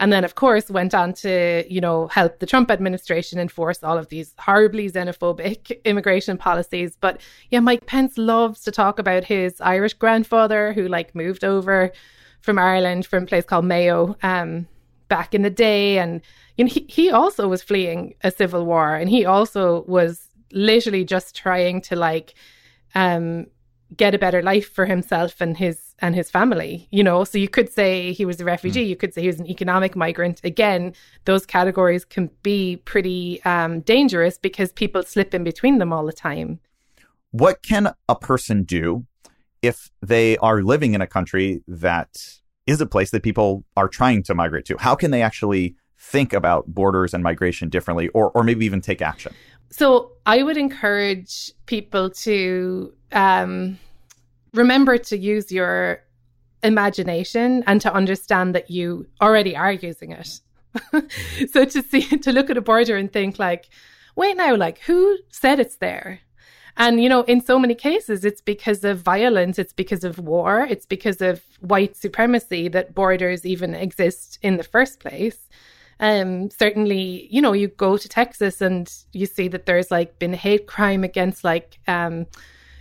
And 0.00 0.12
then, 0.12 0.24
of 0.24 0.36
course, 0.36 0.70
went 0.70 0.94
on 0.94 1.12
to, 1.14 1.64
you 1.68 1.80
know, 1.80 2.06
help 2.08 2.38
the 2.38 2.46
Trump 2.46 2.70
administration 2.70 3.38
enforce 3.38 3.82
all 3.82 3.98
of 3.98 4.08
these 4.08 4.34
horribly 4.38 4.90
xenophobic 4.90 5.82
immigration 5.84 6.38
policies. 6.38 6.96
But 7.00 7.20
yeah, 7.50 7.60
Mike 7.60 7.86
Pence 7.86 8.16
loves 8.16 8.62
to 8.62 8.70
talk 8.70 8.98
about 8.98 9.24
his 9.24 9.60
Irish 9.60 9.94
grandfather 9.94 10.72
who 10.72 10.86
like 10.86 11.14
moved 11.14 11.44
over 11.44 11.92
from 12.40 12.58
Ireland 12.58 13.06
from 13.06 13.24
a 13.24 13.26
place 13.26 13.44
called 13.44 13.64
Mayo 13.64 14.16
um, 14.22 14.68
back 15.08 15.34
in 15.34 15.42
the 15.42 15.50
day. 15.50 15.98
And, 15.98 16.20
you 16.56 16.64
know, 16.64 16.70
he, 16.70 16.86
he 16.88 17.10
also 17.10 17.48
was 17.48 17.62
fleeing 17.62 18.14
a 18.22 18.30
civil 18.30 18.64
war 18.64 18.94
and 18.94 19.10
he 19.10 19.24
also 19.24 19.82
was 19.88 20.28
literally 20.52 21.04
just 21.04 21.34
trying 21.34 21.80
to 21.82 21.96
like 21.96 22.34
um, 22.94 23.46
get 23.96 24.14
a 24.14 24.18
better 24.18 24.42
life 24.42 24.72
for 24.72 24.86
himself 24.86 25.40
and 25.40 25.56
his 25.56 25.87
and 26.00 26.14
his 26.14 26.30
family 26.30 26.86
you 26.90 27.02
know? 27.02 27.24
So 27.24 27.38
you 27.38 27.48
could 27.48 27.70
say 27.70 28.12
he 28.12 28.24
was 28.24 28.40
a 28.40 28.44
refugee. 28.44 28.84
Mm. 28.84 28.88
you 28.88 28.96
could 28.96 29.14
say 29.14 29.22
he 29.22 29.26
was 29.26 29.40
an 29.40 29.46
economic 29.46 29.96
migrant. 29.96 30.40
Again 30.44 30.94
those 31.24 31.46
categories 31.46 32.04
can 32.04 32.30
be 32.42 32.76
pretty 32.84 33.42
um, 33.44 33.80
dangerous 33.80 34.38
because 34.38 34.72
people 34.72 35.02
slip 35.02 35.34
in 35.34 35.44
between 35.44 35.78
them 35.78 35.92
all 35.92 36.04
the 36.04 36.12
time. 36.12 36.60
What 37.30 37.62
can 37.62 37.92
a 38.08 38.16
person 38.16 38.62
do 38.62 39.06
if 39.60 39.90
they 40.00 40.36
are 40.38 40.62
living 40.62 40.94
in 40.94 41.00
a 41.00 41.06
country 41.06 41.62
that 41.66 42.08
is 42.66 42.80
a 42.80 42.86
place 42.86 43.10
that 43.10 43.22
people 43.22 43.64
are 43.76 43.88
trying 43.88 44.22
to 44.24 44.34
migrate 44.34 44.64
to? 44.66 44.76
How 44.78 44.94
can 44.94 45.10
they 45.10 45.22
actually 45.22 45.74
think 45.98 46.32
about 46.32 46.66
borders 46.66 47.12
and 47.12 47.22
migration 47.22 47.68
differently 47.68 48.08
or 48.08 48.30
or 48.30 48.44
maybe 48.44 48.64
even 48.64 48.80
take 48.80 49.02
action? 49.02 49.34
So 49.70 50.12
I 50.24 50.42
would 50.42 50.56
encourage 50.56 51.52
people 51.66 52.10
to 52.10 52.92
um, 53.12 53.78
remember 54.54 54.98
to 54.98 55.16
use 55.16 55.52
your 55.52 56.02
imagination 56.62 57.62
and 57.66 57.80
to 57.80 57.92
understand 57.92 58.54
that 58.54 58.70
you 58.70 59.06
already 59.20 59.56
are 59.56 59.72
using 59.72 60.12
it. 60.12 60.40
so 61.50 61.64
to 61.64 61.82
see 61.82 62.02
to 62.18 62.32
look 62.32 62.50
at 62.50 62.56
a 62.56 62.60
border 62.60 62.96
and 62.96 63.12
think 63.12 63.38
like, 63.38 63.68
wait 64.16 64.36
now, 64.36 64.54
like 64.56 64.80
who 64.80 65.18
said 65.30 65.60
it's 65.60 65.76
there? 65.76 66.20
And 66.76 67.02
you 67.02 67.08
know, 67.08 67.22
in 67.22 67.40
so 67.40 67.58
many 67.58 67.74
cases, 67.74 68.24
it's 68.24 68.40
because 68.40 68.84
of 68.84 69.00
violence, 69.00 69.58
it's 69.58 69.72
because 69.72 70.04
of 70.04 70.18
war, 70.18 70.66
it's 70.68 70.86
because 70.86 71.20
of 71.20 71.42
white 71.60 71.96
supremacy 71.96 72.68
that 72.68 72.94
borders 72.94 73.44
even 73.44 73.74
exist 73.74 74.38
in 74.42 74.56
the 74.56 74.62
first 74.62 75.00
place 75.00 75.48
um, 76.00 76.50
certainly, 76.50 77.28
you 77.30 77.40
know, 77.42 77.52
you 77.52 77.68
go 77.68 77.96
to 77.96 78.08
Texas 78.08 78.60
and 78.60 78.92
you 79.12 79.26
see 79.26 79.48
that 79.48 79.66
there's 79.66 79.90
like 79.90 80.18
been 80.18 80.32
hate 80.32 80.66
crime 80.66 81.02
against 81.02 81.42
like, 81.42 81.78
um, 81.88 82.26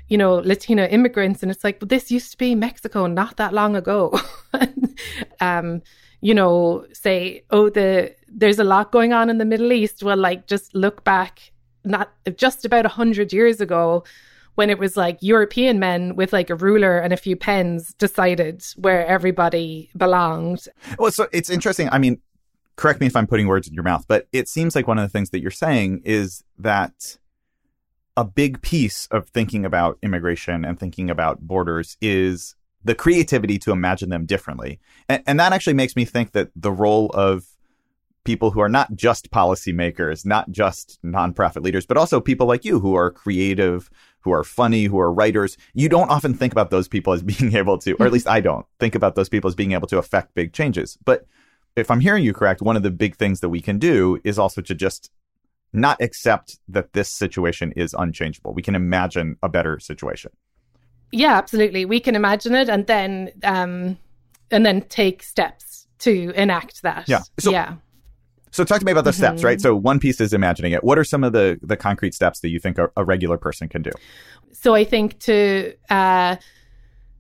you 0.10 0.18
know, 0.18 0.36
Latino 0.36 0.86
immigrants. 0.86 1.44
And 1.44 1.52
it's 1.52 1.64
like, 1.64 1.80
this 1.82 2.12
used 2.12 2.32
to 2.32 2.38
be 2.38 2.56
Mexico 2.56 3.08
not 3.08 3.38
that 3.38 3.54
long 3.54 3.76
ago. 3.76 4.18
um, 5.40 5.82
you 6.22 6.34
know, 6.34 6.86
say, 6.94 7.44
oh, 7.52 7.70
the 7.70 8.16
there's 8.28 8.60
a 8.60 8.64
lot 8.64 8.92
going 8.92 9.14
on 9.14 9.30
in 9.30 9.38
the 9.38 9.46
Middle 9.46 9.72
East. 9.72 10.04
Well, 10.04 10.18
like 10.18 10.48
just 10.48 10.74
look 10.74 11.04
back, 11.04 11.52
not 11.84 12.12
just 12.36 12.66
about 12.66 12.86
a 12.86 12.90
hundred 12.90 13.32
years 13.32 13.62
ago, 13.62 14.04
when 14.56 14.70
it 14.72 14.80
was 14.80 14.98
like 14.98 15.20
European 15.22 15.78
men 15.78 16.16
with 16.16 16.34
like 16.34 16.50
a 16.50 16.56
ruler 16.56 16.98
and 16.98 17.14
a 17.14 17.18
few 17.18 17.36
pens 17.36 17.94
decided 17.94 18.66
where 18.76 19.06
everybody 19.06 19.92
belonged. 19.96 20.68
Well, 20.98 21.12
so 21.12 21.28
it's 21.32 21.50
interesting. 21.50 21.90
I 21.92 22.00
mean, 22.00 22.20
correct 22.76 23.00
me 23.00 23.06
if 23.06 23.16
I'm 23.16 23.28
putting 23.28 23.48
words 23.48 23.68
in 23.68 23.76
your 23.76 23.84
mouth, 23.84 24.06
but 24.08 24.28
it 24.34 24.48
seems 24.48 24.76
like 24.76 24.88
one 24.88 24.98
of 24.98 25.04
the 25.04 25.10
things 25.10 25.30
that 25.30 25.42
you're 25.42 25.52
saying 25.52 26.02
is 26.06 26.44
that 26.58 27.18
a 28.18 28.26
big 28.26 28.62
piece 28.64 29.08
of 29.12 29.30
thinking 29.30 29.64
about 29.64 30.00
immigration 30.02 30.66
and 30.66 30.80
thinking 30.80 31.10
about 31.10 31.42
borders 31.42 31.98
is 32.02 32.56
the 32.84 32.96
creativity 32.96 33.60
to 33.60 33.72
imagine 33.72 34.10
them 34.10 34.26
differently. 34.26 34.80
And, 35.08 35.24
and 35.28 35.40
that 35.40 35.54
actually 35.54 35.76
makes 35.76 35.96
me 35.96 36.04
think 36.04 36.32
that 36.32 36.50
the 36.56 36.72
role 36.72 37.12
of 37.14 37.46
people 38.24 38.52
who 38.52 38.60
are 38.60 38.70
not 38.70 38.96
just 38.96 39.30
policymakers, 39.30 40.26
not 40.26 40.52
just 40.52 41.00
nonprofit 41.06 41.64
leaders, 41.64 41.86
but 41.86 41.96
also 41.96 42.20
people 42.20 42.48
like 42.48 42.66
you 42.66 42.80
who 42.80 42.96
are 42.96 43.12
creative, 43.12 43.90
who 44.22 44.32
are 44.32 44.44
funny, 44.44 44.86
who 44.86 45.00
are 45.00 45.14
writers. 45.14 45.56
You 45.76 45.88
don't 45.88 46.10
often 46.10 46.34
think 46.34 46.52
about 46.52 46.72
those 46.72 46.88
people 46.88 47.14
as 47.14 47.22
being 47.40 47.56
able 47.56 47.78
to, 47.78 47.92
or 47.92 47.94
at 47.94 48.00
mm-hmm. 48.00 48.14
least 48.14 48.28
I 48.28 48.42
don't 48.42 48.66
think 48.80 48.96
about 48.96 49.14
those 49.16 49.30
people 49.30 49.48
as 49.48 49.56
being 49.56 49.74
able 49.74 49.88
to 49.88 50.00
affect 50.00 50.34
big 50.34 50.54
changes. 50.54 50.98
But 51.06 51.28
if 51.76 51.92
I'm 51.92 52.00
hearing 52.00 52.24
you 52.24 52.34
correct, 52.34 52.64
one 52.64 52.76
of 52.76 52.84
the 52.84 52.90
big 52.90 53.16
things 53.16 53.42
that 53.42 53.50
we 53.50 53.62
can 53.62 53.78
do 53.78 54.20
is 54.24 54.40
also 54.40 54.62
to 54.62 54.74
just 54.74 55.12
not 55.74 56.02
accept 56.02 56.60
that 56.68 56.94
this 56.94 57.10
situation 57.10 57.74
is 57.76 57.96
unchangeable. 57.98 58.54
We 58.54 58.62
can 58.62 58.76
imagine 58.76 59.38
a 59.44 59.50
better 59.50 59.80
situation. 59.80 60.32
Yeah, 61.12 61.38
absolutely. 61.38 61.86
We 61.86 62.00
can 62.00 62.16
imagine 62.16 62.54
it 62.54 62.70
and 62.70 62.88
then 62.88 63.32
um 63.44 63.98
and 64.52 64.66
then 64.66 64.82
take 64.84 65.24
steps 65.24 65.88
to 66.00 66.32
enact 66.36 66.82
that. 66.84 67.08
Yeah. 67.08 67.22
So, 67.40 67.52
yeah. 67.52 67.76
So 68.52 68.64
talk 68.64 68.80
to 68.80 68.86
me 68.86 68.92
about 68.92 69.04
the 69.04 69.12
mm-hmm. 69.12 69.18
steps, 69.18 69.44
right? 69.44 69.60
So 69.60 69.76
one 69.76 70.00
piece 70.00 70.22
is 70.22 70.34
imagining 70.34 70.72
it. 70.72 70.84
What 70.84 70.98
are 70.98 71.04
some 71.04 71.24
of 71.24 71.34
the 71.34 71.60
the 71.62 71.78
concrete 71.78 72.14
steps 72.14 72.40
that 72.42 72.50
you 72.50 72.60
think 72.60 72.78
a, 72.78 72.90
a 72.96 73.04
regular 73.04 73.38
person 73.38 73.70
can 73.70 73.82
do? 73.82 73.92
So 74.54 74.74
I 74.74 74.84
think 74.84 75.20
to 75.20 75.74
uh 75.90 76.38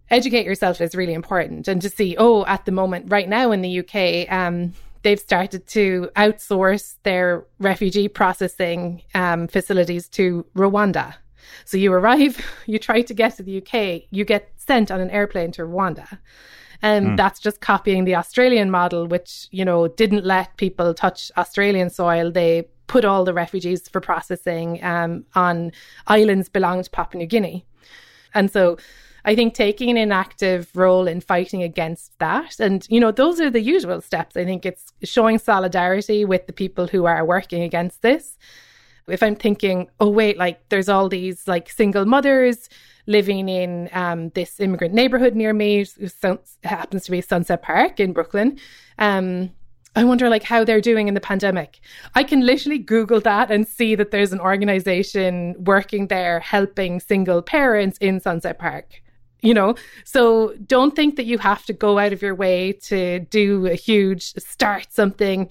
educate 0.09 0.45
yourself 0.45 0.81
is 0.81 0.95
really 0.95 1.13
important 1.13 1.67
and 1.67 1.81
to 1.81 1.89
see, 1.89 2.15
oh, 2.17 2.45
at 2.45 2.65
the 2.65 2.71
moment, 2.71 3.11
right 3.11 3.27
now 3.27 3.51
in 3.51 3.61
the 3.61 3.79
UK, 3.79 4.31
um, 4.31 4.73
they've 5.03 5.19
started 5.19 5.67
to 5.67 6.09
outsource 6.15 6.95
their 7.03 7.45
refugee 7.59 8.07
processing 8.07 9.01
um, 9.15 9.47
facilities 9.47 10.07
to 10.09 10.45
Rwanda. 10.55 11.15
So 11.65 11.77
you 11.77 11.93
arrive, 11.93 12.43
you 12.65 12.79
try 12.79 13.01
to 13.01 13.13
get 13.13 13.37
to 13.37 13.43
the 13.43 13.57
UK, 13.61 14.03
you 14.11 14.25
get 14.25 14.51
sent 14.57 14.91
on 14.91 14.99
an 14.99 15.09
airplane 15.09 15.51
to 15.53 15.63
Rwanda. 15.63 16.19
And 16.81 17.07
mm. 17.07 17.17
that's 17.17 17.39
just 17.39 17.61
copying 17.61 18.05
the 18.05 18.15
Australian 18.15 18.69
model, 18.69 19.07
which, 19.07 19.47
you 19.51 19.65
know, 19.65 19.87
didn't 19.87 20.25
let 20.25 20.57
people 20.57 20.93
touch 20.93 21.31
Australian 21.37 21.89
soil. 21.89 22.31
They 22.31 22.67
put 22.85 23.03
all 23.03 23.23
the 23.25 23.33
refugees 23.33 23.87
for 23.89 23.99
processing 23.99 24.83
um, 24.83 25.25
on 25.35 25.71
islands 26.07 26.49
belonging 26.49 26.83
to 26.83 26.89
Papua 26.89 27.19
New 27.19 27.27
Guinea. 27.27 27.65
And 28.33 28.51
so 28.51 28.77
I 29.27 29.35
think 29.35 29.53
taking 29.53 29.97
an 29.97 30.13
active 30.13 30.71
role 30.73 31.05
in 31.05 31.19
fighting 31.19 31.61
against 31.61 32.17
that. 32.19 32.61
And, 32.61 32.87
you 32.89 32.97
know, 32.97 33.11
those 33.11 33.41
are 33.41 33.49
the 33.49 33.59
usual 33.59 33.99
steps. 33.99 34.37
I 34.37 34.45
think 34.45 34.65
it's 34.65 34.93
showing 35.03 35.37
solidarity 35.37 36.23
with 36.23 36.47
the 36.47 36.53
people 36.53 36.87
who 36.87 37.03
are 37.03 37.25
working 37.25 37.61
against 37.61 38.01
this. 38.01 38.37
If 39.05 39.21
I'm 39.21 39.35
thinking, 39.35 39.89
oh, 39.99 40.07
wait, 40.09 40.37
like 40.37 40.69
there's 40.69 40.87
all 40.87 41.09
these 41.09 41.45
like 41.45 41.69
single 41.69 42.05
mothers 42.05 42.69
living 43.05 43.49
in 43.49 43.89
um, 43.91 44.29
this 44.29 44.61
immigrant 44.61 44.93
neighborhood 44.93 45.35
near 45.35 45.51
me, 45.51 45.83
so, 45.83 46.39
happens 46.63 47.03
to 47.03 47.11
be 47.11 47.19
Sunset 47.19 47.61
Park 47.61 47.99
in 47.99 48.13
Brooklyn. 48.13 48.57
Um, 48.97 49.51
I 49.97 50.05
wonder 50.05 50.29
like 50.29 50.43
how 50.43 50.63
they're 50.63 50.79
doing 50.79 51.09
in 51.09 51.15
the 51.15 51.19
pandemic. 51.19 51.81
I 52.15 52.23
can 52.23 52.45
literally 52.45 52.77
Google 52.77 53.19
that 53.21 53.51
and 53.51 53.67
see 53.67 53.93
that 53.95 54.11
there's 54.11 54.31
an 54.31 54.39
organization 54.39 55.55
working 55.65 56.07
there 56.07 56.39
helping 56.39 57.01
single 57.01 57.41
parents 57.41 57.97
in 57.97 58.21
Sunset 58.21 58.57
Park 58.57 59.01
you 59.41 59.53
know? 59.53 59.75
So 60.03 60.53
don't 60.65 60.95
think 60.95 61.15
that 61.15 61.25
you 61.25 61.37
have 61.37 61.65
to 61.65 61.73
go 61.73 61.99
out 61.99 62.13
of 62.13 62.21
your 62.21 62.35
way 62.35 62.73
to 62.83 63.19
do 63.19 63.67
a 63.67 63.75
huge 63.75 64.33
start 64.33 64.87
something. 64.89 65.49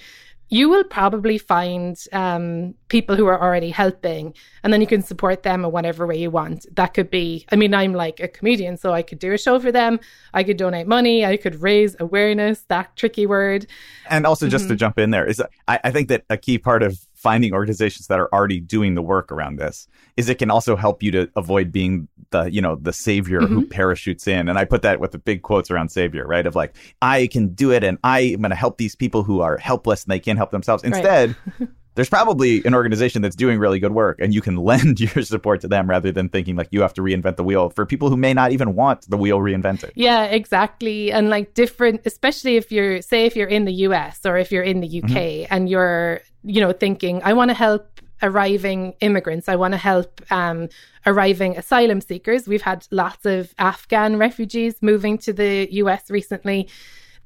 You 0.48 0.68
will 0.68 0.84
probably 0.84 1.38
find 1.38 1.98
um, 2.12 2.74
people 2.86 3.16
who 3.16 3.26
are 3.26 3.40
already 3.40 3.70
helping 3.70 4.32
and 4.62 4.72
then 4.72 4.80
you 4.80 4.86
can 4.86 5.02
support 5.02 5.42
them 5.42 5.64
in 5.64 5.72
whatever 5.72 6.06
way 6.06 6.18
you 6.18 6.30
want. 6.30 6.66
That 6.76 6.94
could 6.94 7.10
be 7.10 7.44
i 7.50 7.56
mean 7.56 7.74
i'm 7.74 7.94
like 7.94 8.20
a 8.20 8.28
comedian 8.28 8.76
so 8.76 8.92
i 8.92 9.02
could 9.02 9.18
do 9.18 9.32
a 9.32 9.38
show 9.38 9.58
for 9.58 9.72
them. 9.72 9.98
I 10.32 10.44
could 10.44 10.56
donate 10.56 10.86
money. 10.86 11.26
I 11.26 11.36
could 11.36 11.60
raise 11.62 11.96
awareness 11.98 12.64
that 12.68 12.94
tricky 12.94 13.26
word. 13.26 13.66
And 14.08 14.24
also 14.24 14.48
just 14.48 14.66
mm-hmm. 14.66 14.74
to 14.74 14.76
jump 14.76 14.98
in 15.00 15.10
there 15.10 15.26
is 15.26 15.42
I, 15.66 15.80
I 15.82 15.90
think 15.90 16.08
that 16.08 16.24
a 16.30 16.36
key 16.36 16.58
part 16.58 16.84
of 16.84 17.05
finding 17.26 17.52
organizations 17.52 18.06
that 18.06 18.20
are 18.20 18.32
already 18.32 18.60
doing 18.60 18.94
the 18.94 19.02
work 19.02 19.32
around 19.32 19.56
this 19.56 19.88
is 20.16 20.28
it 20.28 20.36
can 20.38 20.48
also 20.48 20.76
help 20.76 21.02
you 21.02 21.10
to 21.10 21.28
avoid 21.34 21.72
being 21.72 22.06
the 22.30 22.44
you 22.44 22.60
know 22.60 22.76
the 22.76 22.92
savior 22.92 23.40
mm-hmm. 23.40 23.52
who 23.52 23.66
parachutes 23.66 24.28
in 24.28 24.48
and 24.48 24.60
i 24.60 24.64
put 24.64 24.82
that 24.82 25.00
with 25.00 25.10
the 25.10 25.18
big 25.18 25.42
quotes 25.42 25.68
around 25.68 25.88
savior 25.88 26.24
right 26.24 26.46
of 26.46 26.54
like 26.54 26.76
i 27.02 27.26
can 27.26 27.48
do 27.48 27.72
it 27.72 27.82
and 27.82 27.98
i 28.04 28.20
am 28.20 28.42
going 28.42 28.50
to 28.50 28.54
help 28.54 28.78
these 28.78 28.94
people 28.94 29.24
who 29.24 29.40
are 29.40 29.56
helpless 29.56 30.04
and 30.04 30.12
they 30.12 30.20
can't 30.20 30.38
help 30.38 30.52
themselves 30.52 30.84
instead 30.84 31.34
right. 31.58 31.68
there's 31.96 32.10
probably 32.10 32.62
an 32.64 32.74
organization 32.74 33.22
that's 33.22 33.34
doing 33.34 33.58
really 33.58 33.80
good 33.80 33.92
work 33.92 34.20
and 34.20 34.32
you 34.32 34.40
can 34.40 34.56
lend 34.70 35.00
your 35.00 35.24
support 35.24 35.60
to 35.62 35.68
them 35.68 35.90
rather 35.90 36.12
than 36.12 36.28
thinking 36.28 36.54
like 36.54 36.68
you 36.70 36.82
have 36.82 36.94
to 36.94 37.02
reinvent 37.02 37.36
the 37.36 37.42
wheel 37.42 37.70
for 37.70 37.84
people 37.84 38.08
who 38.08 38.16
may 38.16 38.32
not 38.32 38.52
even 38.52 38.74
want 38.74 39.10
the 39.10 39.16
wheel 39.16 39.38
reinvented. 39.38 39.90
Yeah, 39.94 40.24
exactly. 40.24 41.10
And 41.10 41.30
like 41.30 41.54
different, 41.54 42.02
especially 42.04 42.56
if 42.56 42.70
you're, 42.70 43.02
say, 43.02 43.24
if 43.24 43.34
you're 43.34 43.48
in 43.48 43.64
the 43.64 43.72
US 43.72 44.24
or 44.24 44.36
if 44.36 44.52
you're 44.52 44.62
in 44.62 44.80
the 44.80 45.02
UK 45.02 45.08
mm-hmm. 45.08 45.54
and 45.54 45.68
you're 45.68 46.20
you 46.46 46.60
know, 46.60 46.72
thinking, 46.72 47.20
I 47.24 47.32
want 47.32 47.50
to 47.50 47.54
help 47.54 48.00
arriving 48.22 48.94
immigrants. 49.00 49.48
I 49.48 49.56
want 49.56 49.72
to 49.72 49.78
help 49.78 50.22
um, 50.30 50.68
arriving 51.04 51.56
asylum 51.56 52.00
seekers. 52.00 52.48
We've 52.48 52.62
had 52.62 52.86
lots 52.90 53.26
of 53.26 53.54
Afghan 53.58 54.16
refugees 54.16 54.76
moving 54.80 55.18
to 55.18 55.32
the 55.32 55.68
US 55.72 56.10
recently. 56.10 56.68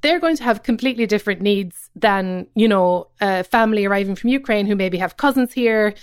They're 0.00 0.18
going 0.18 0.36
to 0.36 0.42
have 0.44 0.62
completely 0.62 1.06
different 1.06 1.42
needs 1.42 1.90
than, 1.94 2.46
you 2.54 2.66
know, 2.66 3.08
a 3.20 3.44
family 3.44 3.84
arriving 3.84 4.16
from 4.16 4.30
Ukraine 4.30 4.66
who 4.66 4.74
maybe 4.74 4.98
have 4.98 5.18
cousins 5.18 5.52
here. 5.52 5.94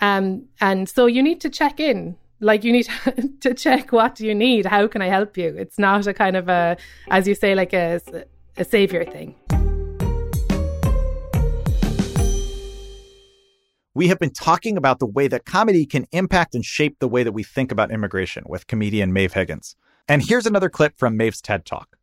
Um, 0.00 0.46
and 0.60 0.88
so 0.88 1.06
you 1.06 1.22
need 1.22 1.40
to 1.42 1.48
check 1.48 1.78
in. 1.78 2.16
Like 2.40 2.64
you 2.64 2.72
need 2.72 2.88
to 3.40 3.54
check 3.54 3.92
what 3.92 4.20
you 4.20 4.34
need? 4.34 4.66
How 4.66 4.88
can 4.88 5.00
I 5.00 5.06
help 5.06 5.36
you? 5.38 5.54
It's 5.56 5.78
not 5.78 6.06
a 6.06 6.12
kind 6.12 6.36
of 6.36 6.48
a, 6.48 6.76
as 7.10 7.28
you 7.28 7.34
say, 7.34 7.54
like 7.54 7.72
a, 7.72 8.00
a 8.56 8.64
savior 8.64 9.04
thing. 9.04 9.36
We 13.94 14.08
have 14.08 14.18
been 14.18 14.32
talking 14.32 14.76
about 14.76 14.98
the 14.98 15.06
way 15.06 15.28
that 15.28 15.44
comedy 15.44 15.86
can 15.86 16.06
impact 16.10 16.54
and 16.54 16.64
shape 16.64 16.98
the 16.98 17.08
way 17.08 17.22
that 17.22 17.32
we 17.32 17.44
think 17.44 17.70
about 17.70 17.92
immigration 17.92 18.42
with 18.46 18.66
comedian 18.66 19.12
Maeve 19.12 19.32
Higgins. 19.32 19.76
And 20.08 20.22
here's 20.22 20.46
another 20.46 20.68
clip 20.68 20.98
from 20.98 21.16
Maeve's 21.16 21.40
TED 21.40 21.64
Talk. 21.64 21.96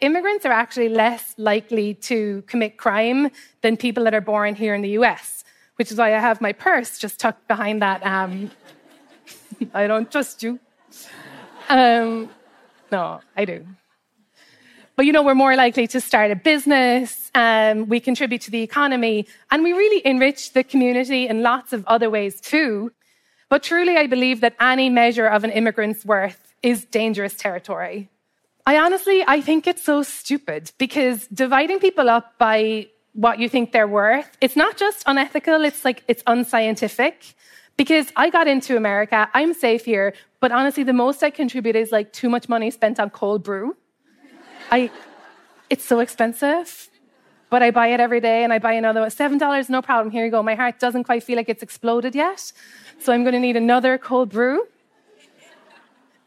Immigrants 0.00 0.46
are 0.46 0.52
actually 0.52 0.88
less 0.88 1.34
likely 1.36 1.94
to 1.94 2.42
commit 2.46 2.76
crime 2.76 3.30
than 3.60 3.76
people 3.76 4.04
that 4.04 4.14
are 4.14 4.20
born 4.20 4.54
here 4.54 4.74
in 4.74 4.82
the 4.82 4.90
US, 4.90 5.44
which 5.76 5.90
is 5.90 5.98
why 5.98 6.14
I 6.14 6.18
have 6.18 6.40
my 6.40 6.52
purse 6.52 6.98
just 6.98 7.20
tucked 7.20 7.46
behind 7.48 7.82
that. 7.82 8.04
Um, 8.06 8.50
I 9.74 9.86
don't 9.86 10.10
trust 10.10 10.42
you. 10.42 10.60
Um, 11.68 12.30
no, 12.90 13.20
I 13.36 13.44
do. 13.44 13.66
But 14.96 15.06
you 15.06 15.12
know, 15.12 15.22
we're 15.22 15.34
more 15.34 15.56
likely 15.56 15.86
to 15.88 16.00
start 16.00 16.30
a 16.30 16.36
business, 16.36 17.30
um, 17.34 17.88
we 17.88 17.98
contribute 17.98 18.42
to 18.42 18.50
the 18.50 18.62
economy, 18.62 19.26
and 19.50 19.62
we 19.62 19.72
really 19.72 20.06
enrich 20.06 20.52
the 20.52 20.62
community 20.62 21.28
in 21.28 21.42
lots 21.42 21.72
of 21.72 21.86
other 21.86 22.10
ways 22.10 22.40
too. 22.40 22.92
But 23.48 23.62
truly, 23.62 23.96
I 23.96 24.06
believe 24.06 24.40
that 24.42 24.54
any 24.60 24.90
measure 24.90 25.26
of 25.26 25.44
an 25.44 25.50
immigrant's 25.50 26.04
worth 26.04 26.54
is 26.62 26.84
dangerous 26.84 27.34
territory. 27.34 28.10
I 28.66 28.78
honestly, 28.78 29.24
I 29.26 29.40
think 29.40 29.66
it's 29.66 29.82
so 29.82 30.02
stupid 30.02 30.72
because 30.78 31.26
dividing 31.28 31.80
people 31.80 32.08
up 32.08 32.38
by 32.38 32.88
what 33.14 33.38
you 33.38 33.48
think 33.48 33.72
they're 33.72 33.88
worth, 33.88 34.30
it's 34.40 34.56
not 34.56 34.76
just 34.76 35.02
unethical, 35.06 35.64
it's 35.64 35.84
like, 35.84 36.04
it's 36.06 36.22
unscientific. 36.26 37.34
Because 37.76 38.12
I 38.16 38.30
got 38.30 38.46
into 38.46 38.76
America, 38.76 39.28
I'm 39.34 39.54
safe 39.54 39.84
here, 39.84 40.14
but 40.40 40.52
honestly, 40.52 40.82
the 40.82 40.92
most 40.92 41.22
I 41.22 41.30
contribute 41.30 41.74
is 41.74 41.90
like 41.90 42.12
too 42.12 42.28
much 42.28 42.48
money 42.48 42.70
spent 42.70 43.00
on 43.00 43.10
cold 43.10 43.42
brew. 43.42 43.76
I, 44.72 44.90
it's 45.68 45.84
so 45.84 46.00
expensive, 46.00 46.88
but 47.50 47.62
I 47.62 47.70
buy 47.70 47.88
it 47.88 48.00
every 48.00 48.20
day 48.20 48.42
and 48.42 48.54
I 48.54 48.58
buy 48.58 48.72
another 48.72 49.02
one. 49.02 49.10
$7, 49.10 49.68
no 49.68 49.82
problem. 49.82 50.10
Here 50.10 50.24
you 50.24 50.30
go. 50.30 50.42
My 50.42 50.54
heart 50.54 50.80
doesn't 50.80 51.04
quite 51.04 51.22
feel 51.22 51.36
like 51.36 51.50
it's 51.50 51.62
exploded 51.62 52.14
yet. 52.14 52.52
So 52.98 53.12
I'm 53.12 53.22
going 53.22 53.34
to 53.34 53.38
need 53.38 53.56
another 53.56 53.98
cold 53.98 54.30
brew. 54.30 54.66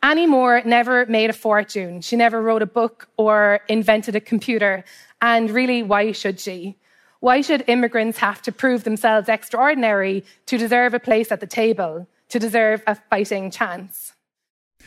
Annie 0.03 0.27
Moore 0.27 0.61
never 0.63 1.07
made 1.07 1.31
a 1.31 1.33
fortune. 1.33 2.01
She 2.01 2.15
never 2.15 2.39
wrote 2.39 2.61
a 2.61 2.67
book 2.67 3.09
or 3.17 3.61
invented 3.67 4.15
a 4.15 4.21
computer. 4.21 4.85
And 5.23 5.49
really, 5.49 5.81
why 5.81 6.11
should 6.11 6.39
she? 6.39 6.77
Why 7.21 7.41
should 7.41 7.63
immigrants 7.67 8.19
have 8.19 8.43
to 8.43 8.51
prove 8.51 8.83
themselves 8.83 9.27
extraordinary 9.27 10.23
to 10.45 10.59
deserve 10.59 10.93
a 10.93 10.99
place 10.99 11.31
at 11.31 11.39
the 11.39 11.47
table, 11.47 12.07
to 12.29 12.37
deserve 12.37 12.83
a 12.85 12.93
fighting 13.09 13.49
chance? 13.49 14.14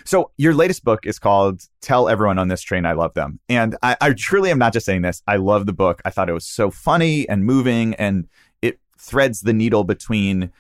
So 0.05 0.31
your 0.37 0.55
latest 0.55 0.85
book 0.85 1.07
is 1.07 1.19
called 1.19 1.63
Tell 1.81 2.09
Everyone 2.09 2.39
on 2.39 2.49
This 2.49 2.63
Train 2.63 2.87
I 2.87 2.93
Love 2.93 3.15
Them. 3.15 3.41
And 3.49 3.77
I, 3.83 3.97
I, 4.01 4.13
truly 4.13 4.51
am 4.51 4.59
not 4.59 4.73
just 4.73 4.87
saying 4.87 5.03
this. 5.03 5.23
I 5.27 5.37
love 5.37 5.67
the 5.67 5.73
book. 5.73 6.01
I 6.05 6.11
thought 6.11 6.29
it 6.29 6.35
was 6.35 6.47
so 6.47 6.71
funny 6.71 7.29
and 7.29 7.45
moving 7.45 7.95
and 7.95 8.29
it 8.63 8.79
threads 8.99 9.41
the 9.41 9.53
needle 9.53 9.85
between 9.85 10.51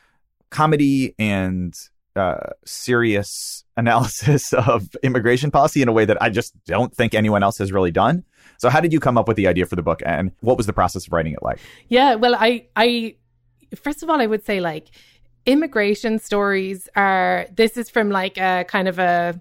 comedy 0.50 1.14
and 1.18 1.74
uh, 2.16 2.50
serious 2.64 3.64
analysis 3.76 4.52
of 4.52 4.88
immigration 5.02 5.50
policy 5.50 5.82
in 5.82 5.88
a 5.88 5.92
way 5.92 6.04
that 6.04 6.20
I 6.20 6.30
just 6.30 6.52
don't 6.64 6.94
think 6.94 7.14
anyone 7.14 7.42
else 7.42 7.58
has 7.58 7.72
really 7.72 7.92
done. 7.92 8.24
So 8.58 8.68
how 8.68 8.80
did 8.80 8.92
you 8.92 9.00
come 9.00 9.16
up 9.16 9.28
with 9.28 9.36
the 9.36 9.46
idea 9.46 9.66
for 9.66 9.76
the 9.76 9.82
book 9.82 10.02
and 10.04 10.32
what 10.40 10.56
was 10.56 10.66
the 10.66 10.72
process 10.72 11.06
of 11.06 11.12
writing 11.12 11.32
it 11.32 11.42
like? 11.42 11.60
Yeah, 11.88 12.16
well 12.16 12.34
I 12.34 12.66
I 12.74 13.14
first 13.76 14.02
of 14.02 14.10
all 14.10 14.20
I 14.20 14.26
would 14.26 14.44
say 14.44 14.60
like 14.60 14.88
immigration 15.46 16.18
stories 16.18 16.88
are 16.96 17.46
this 17.54 17.76
is 17.76 17.90
from 17.90 18.10
like 18.10 18.38
a 18.38 18.64
kind 18.68 18.88
of 18.88 18.98
a 18.98 19.40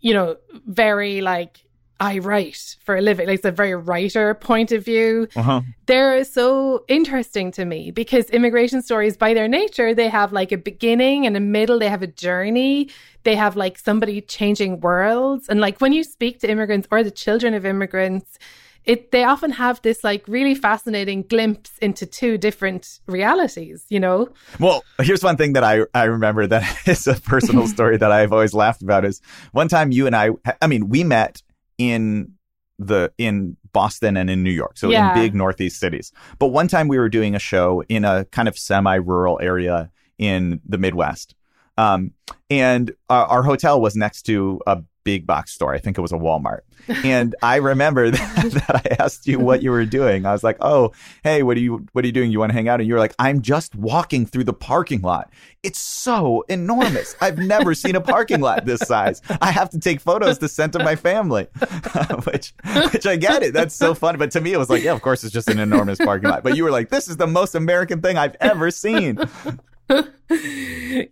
you 0.00 0.12
know 0.12 0.36
very 0.66 1.20
like 1.20 1.64
I 2.00 2.18
write 2.18 2.76
for 2.82 2.96
a 2.96 3.02
living, 3.02 3.26
like 3.26 3.36
it's 3.36 3.44
a 3.44 3.52
very 3.52 3.74
writer 3.74 4.32
point 4.32 4.72
of 4.72 4.82
view. 4.82 5.28
Uh-huh. 5.36 5.60
They're 5.84 6.24
so 6.24 6.82
interesting 6.88 7.52
to 7.52 7.66
me 7.66 7.90
because 7.90 8.30
immigration 8.30 8.80
stories, 8.80 9.18
by 9.18 9.34
their 9.34 9.48
nature, 9.48 9.94
they 9.94 10.08
have 10.08 10.32
like 10.32 10.50
a 10.50 10.56
beginning 10.56 11.26
and 11.26 11.36
a 11.36 11.40
middle. 11.40 11.78
They 11.78 11.90
have 11.90 12.02
a 12.02 12.06
journey. 12.06 12.88
They 13.24 13.36
have 13.36 13.54
like 13.54 13.78
somebody 13.78 14.22
changing 14.22 14.80
worlds. 14.80 15.50
And 15.50 15.60
like 15.60 15.82
when 15.82 15.92
you 15.92 16.02
speak 16.02 16.40
to 16.40 16.50
immigrants 16.50 16.88
or 16.90 17.02
the 17.02 17.10
children 17.10 17.52
of 17.52 17.66
immigrants, 17.66 18.38
it 18.84 19.10
they 19.12 19.24
often 19.24 19.50
have 19.50 19.80
this 19.82 20.02
like 20.02 20.26
really 20.26 20.54
fascinating 20.54 21.22
glimpse 21.22 21.76
into 21.78 22.06
two 22.06 22.38
different 22.38 23.00
realities 23.06 23.84
you 23.88 24.00
know 24.00 24.28
well 24.58 24.82
here's 25.00 25.22
one 25.22 25.36
thing 25.36 25.52
that 25.52 25.64
i 25.64 25.80
i 25.94 26.04
remember 26.04 26.46
that 26.46 26.64
is 26.86 27.06
a 27.06 27.14
personal 27.14 27.66
story 27.74 27.96
that 27.96 28.12
i've 28.12 28.32
always 28.32 28.54
laughed 28.54 28.82
about 28.82 29.04
is 29.04 29.20
one 29.52 29.68
time 29.68 29.92
you 29.92 30.06
and 30.06 30.16
i 30.16 30.30
i 30.60 30.66
mean 30.66 30.88
we 30.88 31.04
met 31.04 31.42
in 31.78 32.32
the 32.80 33.12
in 33.18 33.56
Boston 33.72 34.16
and 34.16 34.28
in 34.30 34.42
New 34.42 34.50
York, 34.50 34.78
so 34.78 34.90
yeah. 34.90 35.10
in 35.10 35.20
big 35.20 35.34
northeast 35.34 35.78
cities. 35.78 36.12
But 36.38 36.48
one 36.48 36.66
time 36.66 36.88
we 36.88 36.98
were 36.98 37.08
doing 37.08 37.34
a 37.34 37.38
show 37.38 37.84
in 37.88 38.04
a 38.04 38.24
kind 38.26 38.48
of 38.48 38.58
semi-rural 38.58 39.38
area 39.40 39.90
in 40.18 40.60
the 40.66 40.78
Midwest, 40.78 41.34
um, 41.76 42.12
and 42.48 42.92
our, 43.08 43.26
our 43.26 43.42
hotel 43.42 43.80
was 43.80 43.94
next 43.96 44.22
to 44.22 44.60
a 44.66 44.82
big 45.04 45.26
box 45.26 45.52
store. 45.52 45.74
I 45.74 45.78
think 45.78 45.98
it 45.98 46.00
was 46.00 46.12
a 46.12 46.16
Walmart. 46.16 46.60
And 47.04 47.34
I 47.42 47.56
remember 47.56 48.10
that, 48.10 48.64
that, 48.66 48.82
I 48.86 49.02
asked 49.02 49.26
you 49.26 49.38
what 49.38 49.62
you 49.62 49.70
were 49.70 49.84
doing. 49.84 50.26
I 50.26 50.32
was 50.32 50.42
like, 50.42 50.56
"Oh, 50.60 50.92
hey, 51.22 51.42
what 51.42 51.56
are 51.56 51.60
you 51.60 51.86
what 51.92 52.04
are 52.04 52.06
you 52.06 52.12
doing? 52.12 52.30
You 52.30 52.38
want 52.38 52.50
to 52.50 52.54
hang 52.54 52.68
out?" 52.68 52.80
And 52.80 52.88
you 52.88 52.94
were 52.94 53.00
like, 53.00 53.14
"I'm 53.18 53.42
just 53.42 53.74
walking 53.74 54.26
through 54.26 54.44
the 54.44 54.52
parking 54.52 55.00
lot. 55.00 55.30
It's 55.62 55.78
so 55.78 56.44
enormous. 56.48 57.14
I've 57.20 57.38
never 57.38 57.74
seen 57.74 57.96
a 57.96 58.00
parking 58.00 58.40
lot 58.40 58.64
this 58.64 58.80
size. 58.80 59.20
I 59.40 59.50
have 59.50 59.70
to 59.70 59.78
take 59.78 60.00
photos 60.00 60.38
to 60.38 60.48
send 60.48 60.72
to 60.74 60.78
my 60.78 60.96
family." 60.96 61.46
which 62.24 62.54
which 62.92 63.06
I 63.06 63.16
get 63.16 63.42
it. 63.42 63.52
That's 63.52 63.74
so 63.74 63.94
funny, 63.94 64.18
but 64.18 64.30
to 64.32 64.40
me 64.40 64.52
it 64.52 64.58
was 64.58 64.70
like, 64.70 64.82
"Yeah, 64.82 64.92
of 64.92 65.02
course 65.02 65.24
it's 65.24 65.32
just 65.32 65.48
an 65.48 65.58
enormous 65.58 65.98
parking 65.98 66.30
lot." 66.30 66.42
But 66.42 66.56
you 66.56 66.64
were 66.64 66.70
like, 66.70 66.88
"This 66.88 67.08
is 67.08 67.16
the 67.16 67.26
most 67.26 67.54
American 67.54 68.00
thing 68.00 68.16
I've 68.16 68.36
ever 68.40 68.70
seen." 68.70 69.18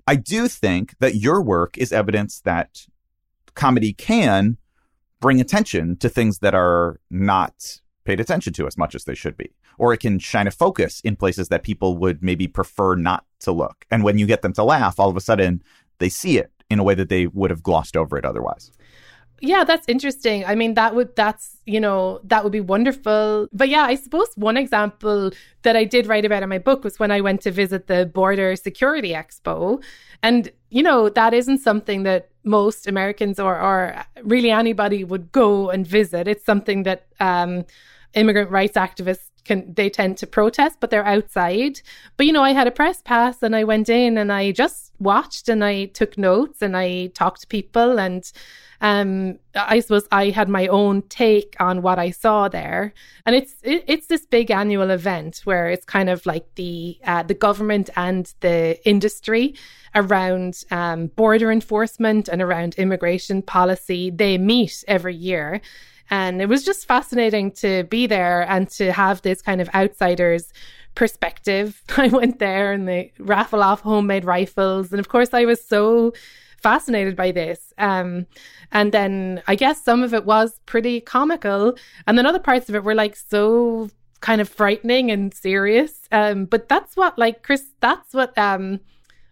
I 0.07 0.17
do 0.17 0.49
think 0.49 0.97
that 1.01 1.17
your 1.17 1.43
work 1.43 1.77
is 1.77 1.93
evidence 1.93 2.41
that 2.41 2.87
comedy 3.59 3.93
can 3.93 4.57
bring 5.21 5.41
attention 5.41 5.97
to 5.97 6.09
things 6.09 6.39
that 6.39 6.55
are 6.55 7.01
not 7.11 7.81
paid 8.05 8.21
attention 8.21 8.53
to 8.55 8.67
as 8.67 8.79
much 8.79 8.95
as 8.95 9.05
they 9.05 9.15
should 9.15 9.37
be. 9.37 9.51
Or 9.79 9.93
it 9.93 9.99
can 9.99 10.19
shine 10.19 10.47
a 10.47 10.51
focus 10.53 11.01
in 11.01 11.17
places 11.17 11.49
that 11.49 11.63
people 11.65 11.97
would 11.99 12.23
maybe 12.23 12.47
prefer 12.49 12.95
not 12.95 13.25
to 13.41 13.53
look. 13.53 13.85
And 13.91 14.03
when 14.03 14.17
you 14.17 14.27
get 14.27 14.43
them 14.43 14.53
to 14.55 14.65
laugh, 14.65 14.99
all 14.99 15.11
of 15.11 15.17
a 15.17 15.21
sudden 15.21 15.63
they 15.99 16.09
see 16.09 16.39
it 16.39 16.51
in 16.71 16.79
a 16.79 16.85
way 16.85 16.95
that 16.95 17.09
they 17.09 17.27
would 17.27 17.51
have 17.51 17.63
glossed 17.63 17.97
over 17.97 18.17
it 18.17 18.25
otherwise. 18.25 18.71
Yeah, 19.41 19.63
that's 19.63 19.89
interesting. 19.89 20.45
I 20.45 20.57
mean, 20.57 20.75
that 20.75 20.97
would, 20.97 21.15
that's, 21.15 21.59
you 21.65 21.79
know, 21.79 22.21
that 22.25 22.43
would 22.43 22.53
be 22.53 22.61
wonderful. 22.61 23.49
But 23.53 23.69
yeah, 23.69 23.83
I 23.83 23.95
suppose 23.95 24.29
one 24.35 24.57
example 24.57 25.31
that 25.63 25.77
I 25.77 25.85
did 25.85 26.09
write 26.09 26.25
about 26.25 26.43
in 26.43 26.49
my 26.49 26.59
book 26.59 26.83
was 26.83 26.99
when 26.99 27.13
I 27.13 27.21
went 27.21 27.43
to 27.43 27.53
visit 27.53 27.87
the 27.87 28.07
Border 28.07 28.57
Security 28.57 29.11
Expo. 29.13 29.83
And, 30.25 30.51
you 30.71 30.83
know, 30.83 31.09
that 31.11 31.35
isn't 31.35 31.59
something 31.59 32.03
that 32.03 32.31
most 32.43 32.89
Americans 32.89 33.39
or, 33.39 33.61
or 33.61 34.05
really 34.25 34.51
anybody 34.51 35.05
would 35.05 35.31
go 35.31 35.71
and 35.71 35.87
visit. 35.87 36.27
It's 36.27 36.45
something 36.45 36.83
that 36.83 37.07
um, 37.21 37.65
immigrant 38.15 38.51
rights 38.51 38.77
activists 38.77 39.31
can 39.45 39.73
they 39.73 39.89
tend 39.89 40.19
to 40.19 40.27
protest, 40.27 40.79
but 40.81 40.91
they're 40.91 41.07
outside. 41.07 41.81
But 42.17 42.27
you 42.27 42.33
know, 42.33 42.43
I 42.43 42.53
had 42.53 42.67
a 42.67 42.73
press 42.73 43.01
pass 43.03 43.43
and 43.43 43.55
I 43.55 43.65
went 43.65 43.89
in 43.89 44.19
and 44.19 44.33
I 44.33 44.51
just 44.51 44.93
watched 44.99 45.49
and 45.49 45.65
I 45.65 45.87
took 45.87 46.19
notes 46.19 46.61
and 46.61 46.77
I 46.77 47.07
talked 47.15 47.43
to 47.43 47.47
people 47.47 47.99
and 47.99 48.31
um, 48.81 49.39
I 49.55 49.81
suppose 49.81 50.07
I 50.13 50.31
had 50.31 50.49
my 50.49 50.69
own 50.69 51.03
take 51.03 51.57
on 51.59 51.83
what 51.83 51.99
I 51.99 52.11
saw 52.11 52.49
there, 52.49 52.93
and 53.27 53.35
it's 53.35 53.55
it, 53.63 53.85
it's 53.89 54.07
this 54.07 54.25
big 54.25 54.51
annual 54.51 54.91
event 54.91 55.41
where 55.45 55.69
it's 55.69 55.85
kind 55.85 56.09
of 56.09 56.25
like 56.27 56.47
the 56.55 56.99
uh, 57.05 57.25
the 57.25 57.35
government 57.35 57.91
and 57.97 58.33
the 58.41 58.79
industry 58.89 59.57
around 59.95 60.63
um, 60.71 61.09
border 61.09 61.51
enforcement 61.51 62.29
and 62.29 62.41
around 62.41 62.77
immigration 62.77 63.43
policy. 63.43 64.11
They 64.11 64.39
meet 64.39 64.85
every 64.87 65.17
year. 65.17 65.61
And 66.11 66.41
it 66.41 66.49
was 66.49 66.65
just 66.65 66.87
fascinating 66.87 67.53
to 67.53 67.85
be 67.85 68.07
there 68.07 68.49
and 68.51 68.71
to 68.71 68.93
have 68.93 69.21
this 69.21 69.43
kind 69.43 69.61
of 69.61 69.69
outsiders 69.75 70.53
perspective. 70.95 71.83
I 71.97 72.09
went 72.09 72.39
there 72.39 72.73
and 72.73 72.89
they 72.89 73.13
raffle 73.19 73.63
off 73.63 73.81
homemade 73.81 74.25
rifles. 74.25 74.91
And 74.91 75.01
of 75.01 75.09
course, 75.09 75.35
I 75.35 75.45
was 75.45 75.63
so 75.65 76.13
fascinated 76.63 77.17
by 77.17 77.33
this. 77.33 77.73
Um, 77.79 78.27
and 78.73 78.93
then 78.93 79.43
I 79.47 79.55
guess 79.55 79.83
some 79.83 80.03
of 80.03 80.13
it 80.15 80.25
was 80.25 80.61
pretty 80.67 81.01
comical, 81.01 81.77
and 82.07 82.19
then 82.19 82.27
other 82.27 82.39
parts 82.39 82.69
of 82.69 82.75
it 82.75 82.85
were 82.85 82.95
like 82.95 83.17
so 83.17 83.91
kind 84.21 84.41
of 84.41 84.49
frightening 84.49 85.11
and 85.11 85.33
serious. 85.33 86.09
Um, 86.11 86.45
but 86.45 86.69
that's 86.69 86.97
what, 86.97 87.19
like 87.19 87.43
Chris, 87.43 87.65
that's 87.81 88.13
what 88.13 88.37
um, 88.37 88.81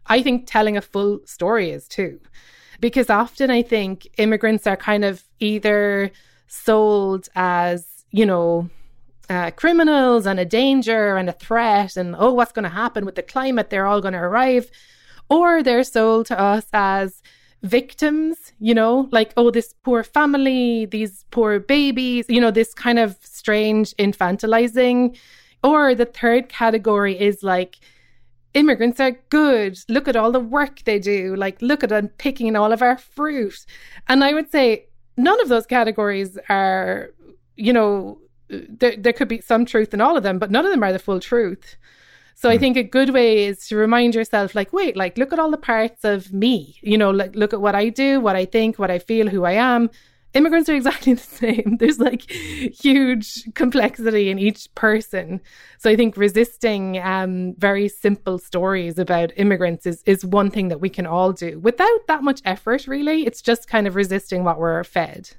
I 0.07 0.23
think 0.23 0.47
telling 0.47 0.77
a 0.77 0.83
full 0.83 1.21
story 1.25 1.71
is 1.71 1.89
too, 1.89 2.21
because 2.81 3.11
often 3.11 3.51
I 3.51 3.63
think 3.63 4.09
immigrants 4.19 4.67
are 4.67 4.77
kind 4.77 5.05
of 5.05 5.25
either 5.41 6.13
sold 6.49 7.29
as 7.35 8.05
you 8.11 8.25
know 8.25 8.71
uh, 9.29 9.51
criminals 9.51 10.27
and 10.27 10.39
a 10.39 10.45
danger 10.45 11.17
and 11.17 11.29
a 11.29 11.33
threat 11.33 11.97
and 11.97 12.15
oh 12.19 12.33
what's 12.33 12.53
going 12.53 12.63
to 12.63 12.69
happen 12.69 13.05
with 13.05 13.17
the 13.17 13.23
climate 13.23 13.71
they're 13.71 13.87
all 13.87 14.01
going 14.01 14.15
to 14.15 14.21
arrive 14.21 14.71
or 15.29 15.63
they're 15.63 15.85
sold 15.85 16.27
to 16.27 16.41
us 16.41 16.67
as 16.73 17.23
victims, 17.63 18.53
you 18.61 18.75
know, 18.75 19.09
like, 19.11 19.33
oh, 19.37 19.51
this 19.51 19.75
poor 19.83 20.03
family, 20.03 20.87
these 20.87 21.25
poor 21.31 21.59
babies, 21.59 22.27
you 22.29 22.41
know, 22.41 22.51
this 22.51 22.75
kind 22.75 22.99
of 22.99 23.17
strange 23.23 23.95
infantilizing. 23.97 25.17
Or 25.65 25.95
the 25.95 26.05
third 26.05 26.49
category 26.49 27.19
is 27.19 27.43
like, 27.43 27.79
immigrants 28.55 29.01
are 29.01 29.13
good. 29.31 29.79
Look 29.89 30.07
at 30.09 30.17
all 30.17 30.33
the 30.33 30.41
work 30.41 30.85
they 30.85 30.99
do. 30.99 31.35
Like, 31.35 31.61
look 31.61 31.83
at 31.83 31.91
them 31.91 32.09
picking 32.19 32.55
all 32.57 32.73
of 32.73 32.83
our 32.83 32.97
fruit. 32.97 33.67
And 34.09 34.23
I 34.23 34.33
would 34.33 34.51
say 34.51 34.87
none 35.17 35.41
of 35.41 35.49
those 35.49 35.67
categories 35.67 36.39
are, 36.49 37.11
you 37.57 37.73
know, 37.73 38.19
there, 38.49 38.97
there 38.97 39.13
could 39.13 39.29
be 39.29 39.41
some 39.41 39.65
truth 39.65 39.93
in 39.93 40.01
all 40.01 40.17
of 40.17 40.23
them, 40.23 40.39
but 40.39 40.51
none 40.51 40.65
of 40.65 40.71
them 40.71 40.85
are 40.85 40.93
the 40.93 40.99
full 40.99 41.21
truth. 41.21 41.77
So. 42.39 42.51
I 42.51 42.57
hmm. 42.57 42.61
think 42.61 42.77
a 42.77 42.83
good 42.85 43.11
way 43.11 43.45
is 43.47 43.67
to 43.69 43.77
remind 43.77 44.15
yourself, 44.15 44.55
like, 44.55 44.73
wait, 44.73 44.97
like, 44.97 45.19
look 45.19 45.33
at 45.33 45.39
all 45.39 45.51
the 45.51 45.57
parts 45.57 46.05
of 46.05 46.33
me, 46.33 46.79
you 46.83 46.97
know, 46.97 47.11
like, 47.11 47.35
look 47.35 47.53
at 47.53 47.61
what 47.61 47.75
I 47.75 47.89
do, 47.89 48.21
what 48.21 48.37
I 48.37 48.45
think, 48.45 48.79
what 48.79 48.91
I 48.91 48.99
feel, 48.99 49.29
who 49.29 49.45
I 49.45 49.53
am. 49.53 49.91
Immigrants 50.35 50.69
are 50.69 50.75
exactly 50.83 51.15
the 51.15 51.23
same. 51.23 51.79
There's 51.79 51.99
like 51.99 52.31
huge 52.31 53.43
complexity 53.55 54.29
in 54.29 54.39
each 54.39 54.73
person. 54.75 55.41
So 55.79 55.89
I 55.91 55.97
think 55.97 56.17
resisting 56.17 56.99
um, 56.99 57.55
very 57.57 57.89
simple 57.89 58.39
stories 58.39 58.99
about 58.99 59.33
immigrants 59.37 59.87
is, 59.87 60.03
is 60.05 60.25
one 60.25 60.51
thing 60.51 60.69
that 60.69 60.81
we 60.81 60.91
can 60.91 61.07
all 61.07 61.33
do 61.33 61.59
without 61.61 62.07
that 62.07 62.23
much 62.23 62.43
effort, 62.45 62.87
really. 62.87 63.27
It's 63.27 63.41
just 63.41 63.67
kind 63.67 63.87
of 63.87 63.97
resisting 63.97 64.45
what 64.45 64.59
we're 64.59 64.85
fed. 64.85 65.31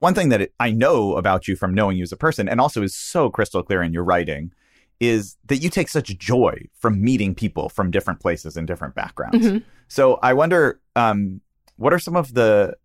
One 0.00 0.14
thing 0.14 0.30
that 0.30 0.50
I 0.58 0.72
know 0.72 1.14
about 1.16 1.46
you 1.46 1.54
from 1.54 1.72
knowing 1.74 1.96
you 1.96 2.02
as 2.02 2.10
a 2.10 2.16
person, 2.16 2.48
and 2.48 2.60
also 2.60 2.82
is 2.82 2.96
so 2.96 3.30
crystal 3.30 3.62
clear 3.62 3.82
in 3.82 3.92
your 3.92 4.02
writing, 4.02 4.50
is 5.00 5.38
that 5.46 5.56
you 5.56 5.70
take 5.70 5.88
such 5.88 6.16
joy 6.18 6.62
from 6.74 7.02
meeting 7.02 7.34
people 7.34 7.70
from 7.70 7.90
different 7.90 8.20
places 8.20 8.56
and 8.56 8.66
different 8.66 8.94
backgrounds. 8.94 9.46
Mm-hmm. 9.46 9.58
So 9.88 10.18
I 10.22 10.34
wonder, 10.34 10.80
um, 10.94 11.40
what 11.76 11.92
are 11.92 11.98
some 11.98 12.16
of 12.16 12.34
the 12.34 12.76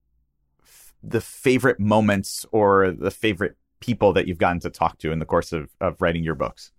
the 1.03 1.21
favorite 1.21 1.79
moments 1.79 2.47
or 2.51 2.91
the 2.91 3.11
favorite 3.11 3.55
people 3.79 4.11
that 4.13 4.27
you've 4.27 4.39
gotten 4.39 4.59
to 4.59 4.69
talk 4.71 4.97
to 4.97 5.11
in 5.11 5.19
the 5.19 5.25
course 5.25 5.53
of, 5.53 5.69
of 5.79 6.01
writing 6.01 6.23
your 6.23 6.33
books? 6.33 6.71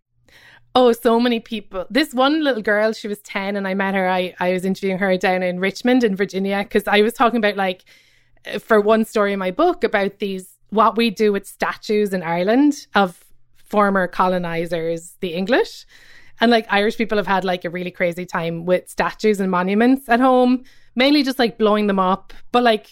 Oh, 0.75 0.91
so 0.93 1.21
many 1.21 1.39
people. 1.39 1.87
This 1.89 2.13
one 2.13 2.43
little 2.43 2.63
girl, 2.63 2.93
she 2.93 3.07
was 3.07 3.21
10 3.21 3.57
and 3.57 3.69
I 3.69 3.75
met 3.75 3.95
her. 3.95 4.09
I, 4.09 4.35
I 4.41 4.53
was 4.53 4.65
interviewing 4.65 4.99
her 4.99 5.17
down 5.17 5.43
in 5.43 5.61
Richmond 5.61 6.03
in 6.03 6.17
Virginia 6.17 6.65
because 6.65 6.89
I 6.89 7.03
was 7.03 7.15
talking 7.15 7.39
about 7.39 7.57
like 7.57 7.85
for 8.59 8.81
one 8.81 9.05
story 9.05 9.33
in 9.33 9.39
my 9.39 9.51
book 9.51 9.85
about 9.85 10.19
these 10.19 10.57
what 10.71 10.97
we 10.97 11.11
do 11.11 11.33
with 11.33 11.47
statues 11.47 12.13
in 12.13 12.23
Ireland 12.23 12.87
of 12.95 13.26
former 13.67 14.07
colonizers, 14.07 15.17
the 15.21 15.35
English. 15.35 15.87
And 16.41 16.51
like 16.51 16.67
Irish 16.71 16.97
people 16.97 17.19
have 17.19 17.27
had 17.27 17.45
like 17.45 17.65
a 17.65 17.71
really 17.71 17.91
crazy 17.91 18.27
time 18.27 18.67
with 18.67 18.89
statues 18.89 19.41
and 19.41 19.51
monuments 19.51 20.09
at 20.09 20.21
home, 20.21 20.65
mainly 20.95 21.23
just 21.23 21.39
like 21.39 21.59
blowing 21.59 21.87
them 21.87 21.99
up. 21.99 22.33
But 22.53 22.63
like 22.63 22.91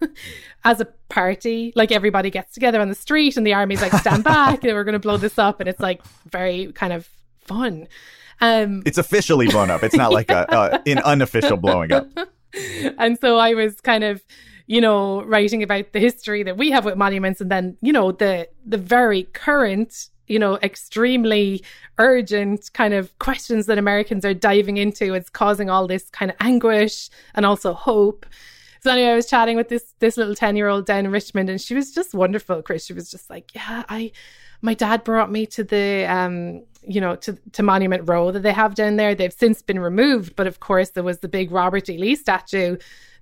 as 0.64 0.80
a 0.80 0.86
party, 1.08 1.72
like 1.76 1.92
everybody 1.92 2.30
gets 2.30 2.54
together 2.54 2.80
on 2.80 2.88
the 2.88 2.94
street 2.94 3.36
and 3.36 3.46
the 3.46 3.54
army's 3.54 3.80
like, 3.80 3.92
stand 3.92 4.24
back 4.24 4.64
and 4.64 4.72
we're 4.74 4.84
going 4.84 4.94
to 4.94 4.98
blow 4.98 5.16
this 5.16 5.38
up. 5.38 5.60
And 5.60 5.68
it's 5.68 5.80
like 5.80 6.02
very 6.30 6.72
kind 6.72 6.92
of 6.92 7.08
fun. 7.40 7.86
Um, 8.40 8.82
it's 8.84 8.98
officially 8.98 9.46
blown 9.46 9.70
up. 9.70 9.82
It's 9.82 9.94
not 9.94 10.12
like 10.12 10.30
yeah. 10.30 10.44
a, 10.48 10.54
uh, 10.54 10.78
an 10.86 10.98
unofficial 10.98 11.56
blowing 11.56 11.92
up. 11.92 12.08
and 12.98 13.18
so 13.20 13.38
I 13.38 13.54
was 13.54 13.80
kind 13.80 14.04
of 14.04 14.22
you 14.66 14.80
know, 14.80 15.22
writing 15.24 15.62
about 15.62 15.92
the 15.92 15.98
history 15.98 16.42
that 16.42 16.56
we 16.56 16.70
have 16.70 16.84
with 16.84 16.96
monuments 16.96 17.40
and 17.40 17.50
then, 17.50 17.76
you 17.82 17.92
know, 17.92 18.12
the 18.12 18.48
the 18.64 18.78
very 18.78 19.24
current, 19.24 20.08
you 20.26 20.38
know, 20.38 20.58
extremely 20.62 21.62
urgent 21.98 22.70
kind 22.72 22.94
of 22.94 23.16
questions 23.18 23.66
that 23.66 23.76
Americans 23.76 24.24
are 24.24 24.34
diving 24.34 24.78
into. 24.78 25.12
It's 25.12 25.28
causing 25.28 25.68
all 25.68 25.86
this 25.86 26.08
kind 26.10 26.30
of 26.30 26.36
anguish 26.40 27.10
and 27.34 27.44
also 27.44 27.74
hope. 27.74 28.24
So 28.80 28.90
anyway, 28.90 29.12
I 29.12 29.16
was 29.16 29.28
chatting 29.28 29.56
with 29.56 29.68
this 29.68 29.94
this 29.98 30.16
little 30.16 30.34
10 30.34 30.56
year 30.56 30.68
old 30.68 30.86
down 30.86 31.04
in 31.04 31.10
Richmond 31.10 31.50
and 31.50 31.60
she 31.60 31.74
was 31.74 31.92
just 31.92 32.14
wonderful, 32.14 32.62
Chris. 32.62 32.86
She 32.86 32.94
was 32.94 33.10
just 33.10 33.28
like, 33.28 33.54
Yeah, 33.54 33.84
I 33.88 34.12
my 34.62 34.72
dad 34.72 35.04
brought 35.04 35.30
me 35.30 35.44
to 35.46 35.64
the 35.64 36.04
um 36.06 36.64
you 36.86 37.00
know, 37.00 37.16
to, 37.16 37.32
to 37.52 37.62
Monument 37.62 38.06
Row 38.06 38.30
that 38.30 38.42
they 38.42 38.52
have 38.52 38.74
down 38.74 38.96
there. 38.96 39.14
They've 39.14 39.32
since 39.32 39.62
been 39.62 39.78
removed, 39.78 40.36
but 40.36 40.46
of 40.46 40.60
course 40.60 40.90
there 40.90 41.02
was 41.02 41.20
the 41.20 41.28
big 41.28 41.50
Robert 41.50 41.88
E. 41.88 41.96
Lee 41.96 42.14
statue 42.14 42.76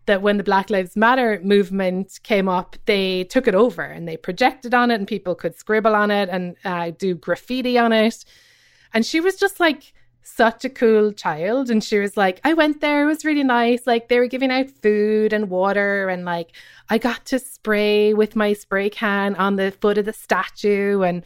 that 0.06 0.22
when 0.22 0.36
the 0.36 0.44
Black 0.44 0.68
Lives 0.68 0.96
Matter 0.96 1.40
movement 1.44 2.18
came 2.22 2.48
up, 2.48 2.76
they 2.86 3.24
took 3.24 3.46
it 3.46 3.54
over 3.54 3.82
and 3.82 4.08
they 4.08 4.16
projected 4.16 4.74
on 4.74 4.90
it, 4.90 4.96
and 4.96 5.06
people 5.06 5.34
could 5.34 5.56
scribble 5.56 5.94
on 5.94 6.10
it 6.10 6.28
and 6.28 6.56
uh, 6.64 6.90
do 6.98 7.14
graffiti 7.14 7.78
on 7.78 7.92
it. 7.92 8.24
And 8.92 9.06
she 9.06 9.20
was 9.20 9.36
just 9.36 9.60
like 9.60 9.92
such 10.24 10.64
a 10.64 10.70
cool 10.70 11.12
child. 11.12 11.70
And 11.70 11.82
she 11.82 11.98
was 11.98 12.16
like, 12.16 12.40
I 12.44 12.54
went 12.54 12.80
there, 12.80 13.02
it 13.02 13.06
was 13.06 13.24
really 13.24 13.44
nice. 13.44 13.86
Like, 13.86 14.08
they 14.08 14.18
were 14.18 14.26
giving 14.26 14.50
out 14.50 14.70
food 14.70 15.32
and 15.32 15.50
water, 15.50 16.08
and 16.08 16.24
like, 16.24 16.52
I 16.88 16.98
got 16.98 17.24
to 17.26 17.38
spray 17.38 18.12
with 18.14 18.36
my 18.36 18.52
spray 18.52 18.90
can 18.90 19.34
on 19.36 19.56
the 19.56 19.70
foot 19.70 19.98
of 19.98 20.04
the 20.04 20.12
statue. 20.12 21.02
And 21.02 21.24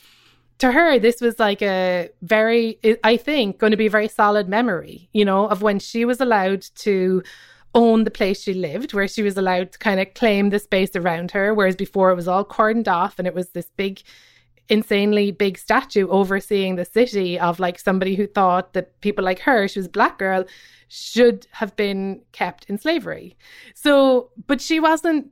to 0.59 0.73
her, 0.73 0.99
this 0.99 1.21
was 1.21 1.39
like 1.39 1.61
a 1.61 2.11
very, 2.23 2.79
I 3.05 3.17
think, 3.17 3.59
going 3.59 3.73
to 3.73 3.77
be 3.77 3.87
a 3.87 3.91
very 3.91 4.09
solid 4.09 4.49
memory, 4.49 5.09
you 5.13 5.25
know, 5.25 5.47
of 5.49 5.61
when 5.61 5.79
she 5.79 6.05
was 6.05 6.21
allowed 6.21 6.63
to 6.77 7.23
own 7.77 8.03
the 8.05 8.11
place 8.11 8.43
she 8.43 8.55
lived, 8.55 8.95
where 8.95 9.07
she 9.07 9.23
was 9.23 9.37
allowed 9.37 9.71
to 9.71 9.79
kind 9.79 10.01
of 10.01 10.15
claim 10.15 10.51
the 10.51 10.59
space 10.59 10.97
around 10.97 11.31
her, 11.31 11.55
whereas 11.55 11.77
before 11.77 12.11
it 12.11 12.17
was 12.17 12.27
all 12.27 12.45
cordoned 12.45 12.89
off 12.89 13.19
and 13.19 13.29
it 13.29 13.35
was 13.35 13.51
this 13.51 13.71
big, 13.77 14.03
insanely 14.69 15.31
big 15.31 15.59
statue 15.59 16.09
overseeing 16.09 16.75
the 16.75 16.85
city 16.85 17.39
of 17.39 17.61
like 17.61 17.79
somebody 17.79 18.17
who 18.17 18.27
thought 18.27 18.73
that 18.73 18.99
people 19.03 19.23
like 19.23 19.41
her, 19.41 19.69
she 19.69 19.79
was 19.79 19.87
a 19.87 19.91
black 19.91 20.19
girl, 20.19 20.45
should 20.89 21.47
have 21.51 21.77
been 21.77 22.23
kept 22.33 22.65
in 22.71 22.79
slavery. 22.79 23.37
So, 23.75 24.31
but 24.47 24.61
she 24.61 24.81
wasn't, 24.81 25.31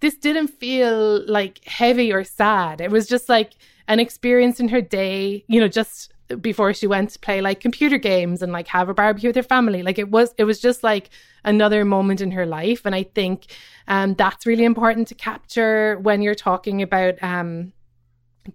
this 0.00 0.16
didn't 0.16 0.48
feel 0.48 1.24
like 1.26 1.64
heavy 1.64 2.12
or 2.12 2.22
sad. 2.22 2.80
It 2.80 2.90
was 2.90 3.08
just 3.08 3.28
like 3.28 3.54
an 3.88 3.98
experience 3.98 4.60
in 4.60 4.68
her 4.68 4.82
day, 4.82 5.44
you 5.48 5.58
know, 5.58 5.68
just 5.68 6.12
before 6.40 6.74
she 6.74 6.86
went 6.86 7.10
to 7.10 7.18
play 7.18 7.40
like 7.40 7.60
computer 7.60 7.98
games 7.98 8.42
and 8.42 8.52
like 8.52 8.68
have 8.68 8.88
a 8.88 8.94
barbecue 8.94 9.28
with 9.28 9.36
her 9.36 9.42
family. 9.42 9.82
Like 9.82 9.98
it 9.98 10.10
was, 10.10 10.34
it 10.38 10.44
was 10.44 10.60
just 10.60 10.82
like 10.82 11.10
another 11.44 11.84
moment 11.84 12.20
in 12.20 12.30
her 12.32 12.46
life. 12.46 12.82
And 12.84 12.94
I 12.94 13.04
think 13.04 13.46
um, 13.86 14.14
that's 14.14 14.46
really 14.46 14.64
important 14.64 15.08
to 15.08 15.14
capture 15.14 15.98
when 16.00 16.22
you're 16.22 16.34
talking 16.34 16.82
about 16.82 17.22
um, 17.22 17.72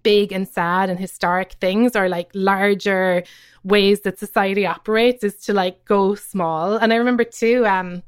big 0.02 0.32
and 0.32 0.48
sad 0.48 0.90
and 0.90 0.98
historic 0.98 1.52
things 1.60 1.96
or 1.96 2.08
like 2.08 2.30
larger 2.34 3.22
ways 3.62 4.00
that 4.02 4.18
society 4.18 4.66
operates 4.66 5.24
is 5.24 5.36
to 5.36 5.52
like 5.52 5.84
go 5.84 6.14
small. 6.14 6.76
And 6.76 6.92
I 6.92 6.96
remember 6.96 7.24
too, 7.24 7.66
um, 7.66 8.02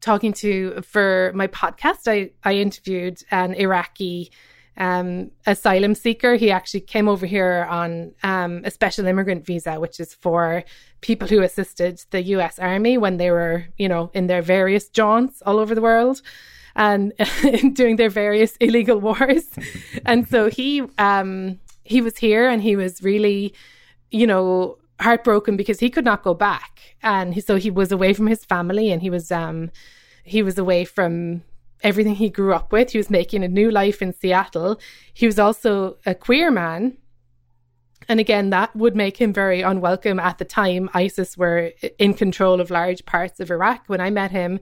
talking 0.00 0.32
to 0.32 0.80
for 0.82 1.32
my 1.34 1.46
podcast, 1.48 2.06
I, 2.06 2.30
I 2.44 2.54
interviewed 2.54 3.22
an 3.30 3.54
Iraqi 3.54 4.30
um, 4.78 5.30
asylum 5.46 5.94
seeker. 5.94 6.36
He 6.36 6.50
actually 6.50 6.80
came 6.80 7.08
over 7.08 7.26
here 7.26 7.66
on 7.68 8.14
um, 8.22 8.62
a 8.64 8.70
special 8.70 9.06
immigrant 9.06 9.44
visa, 9.44 9.78
which 9.78 10.00
is 10.00 10.14
for 10.14 10.64
people 11.00 11.28
who 11.28 11.42
assisted 11.42 12.02
the 12.10 12.22
US 12.22 12.58
Army 12.58 12.96
when 12.96 13.16
they 13.16 13.30
were, 13.30 13.66
you 13.76 13.88
know, 13.88 14.10
in 14.14 14.28
their 14.28 14.42
various 14.42 14.88
jaunts 14.88 15.42
all 15.42 15.58
over 15.58 15.74
the 15.74 15.82
world 15.82 16.22
and 16.76 17.12
doing 17.74 17.96
their 17.96 18.08
various 18.08 18.56
illegal 18.60 19.00
wars. 19.00 19.46
and 20.06 20.28
so 20.28 20.48
he 20.48 20.82
um, 20.96 21.58
he 21.82 22.00
was 22.00 22.16
here 22.18 22.48
and 22.48 22.62
he 22.62 22.76
was 22.76 23.02
really, 23.02 23.52
you 24.10 24.26
know, 24.26 24.78
heartbroken 25.00 25.56
because 25.56 25.80
he 25.80 25.90
could 25.90 26.04
not 26.04 26.22
go 26.22 26.34
back. 26.34 26.94
And 27.02 27.34
he, 27.34 27.40
so 27.40 27.56
he 27.56 27.70
was 27.70 27.92
away 27.92 28.12
from 28.12 28.26
his 28.26 28.44
family 28.44 28.90
and 28.90 29.02
he 29.02 29.10
was 29.10 29.32
um, 29.32 29.70
he 30.22 30.42
was 30.42 30.56
away 30.56 30.84
from 30.84 31.42
everything 31.82 32.14
he 32.14 32.28
grew 32.28 32.52
up 32.54 32.72
with. 32.72 32.90
He 32.92 32.98
was 32.98 33.10
making 33.10 33.44
a 33.44 33.48
new 33.48 33.70
life 33.70 34.02
in 34.02 34.12
Seattle. 34.12 34.80
He 35.12 35.26
was 35.26 35.38
also 35.38 35.96
a 36.06 36.14
queer 36.14 36.50
man. 36.50 36.96
And 38.08 38.20
again, 38.20 38.50
that 38.50 38.74
would 38.74 38.96
make 38.96 39.18
him 39.18 39.32
very 39.32 39.60
unwelcome 39.60 40.18
at 40.18 40.38
the 40.38 40.44
time. 40.44 40.88
ISIS 40.94 41.36
were 41.36 41.72
in 41.98 42.14
control 42.14 42.60
of 42.60 42.70
large 42.70 43.04
parts 43.04 43.38
of 43.40 43.50
Iraq. 43.50 43.84
When 43.86 44.00
I 44.00 44.10
met 44.10 44.30
him, 44.30 44.60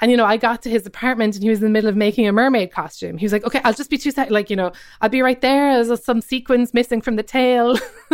and, 0.00 0.10
you 0.10 0.16
know, 0.16 0.24
I 0.24 0.36
got 0.36 0.62
to 0.62 0.70
his 0.70 0.86
apartment 0.86 1.34
and 1.34 1.42
he 1.42 1.50
was 1.50 1.60
in 1.60 1.64
the 1.64 1.70
middle 1.70 1.88
of 1.88 1.96
making 1.96 2.26
a 2.26 2.32
mermaid 2.32 2.72
costume. 2.72 3.16
He 3.16 3.24
was 3.24 3.32
like, 3.32 3.44
okay, 3.44 3.60
I'll 3.64 3.74
just 3.74 3.90
be 3.90 3.98
two 3.98 4.10
seconds. 4.10 4.32
Like, 4.32 4.50
you 4.50 4.56
know, 4.56 4.72
I'll 5.00 5.08
be 5.08 5.22
right 5.22 5.40
there. 5.40 5.82
There's 5.82 6.04
some 6.04 6.20
sequins 6.20 6.74
missing 6.74 7.00
from 7.00 7.16
the 7.16 7.22
tail. 7.22 7.78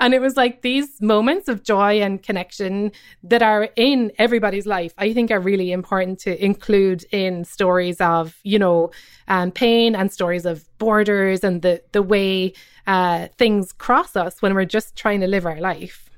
and 0.00 0.14
it 0.14 0.20
was 0.20 0.36
like 0.36 0.62
these 0.62 1.00
moments 1.00 1.48
of 1.48 1.62
joy 1.62 2.00
and 2.00 2.22
connection 2.22 2.92
that 3.22 3.42
are 3.42 3.68
in 3.76 4.12
everybody's 4.18 4.66
life, 4.66 4.92
I 4.98 5.12
think 5.12 5.30
are 5.30 5.40
really 5.40 5.72
important 5.72 6.18
to 6.20 6.44
include 6.44 7.04
in 7.12 7.44
stories 7.44 8.00
of, 8.00 8.38
you 8.42 8.58
know, 8.58 8.90
um, 9.28 9.52
pain 9.52 9.94
and 9.94 10.12
stories 10.12 10.44
of 10.44 10.66
borders 10.78 11.44
and 11.44 11.62
the, 11.62 11.82
the 11.92 12.02
way 12.02 12.52
uh, 12.86 13.28
things 13.38 13.72
cross 13.72 14.16
us 14.16 14.42
when 14.42 14.54
we're 14.54 14.64
just 14.64 14.96
trying 14.96 15.20
to 15.20 15.26
live 15.26 15.46
our 15.46 15.60
life. 15.60 16.10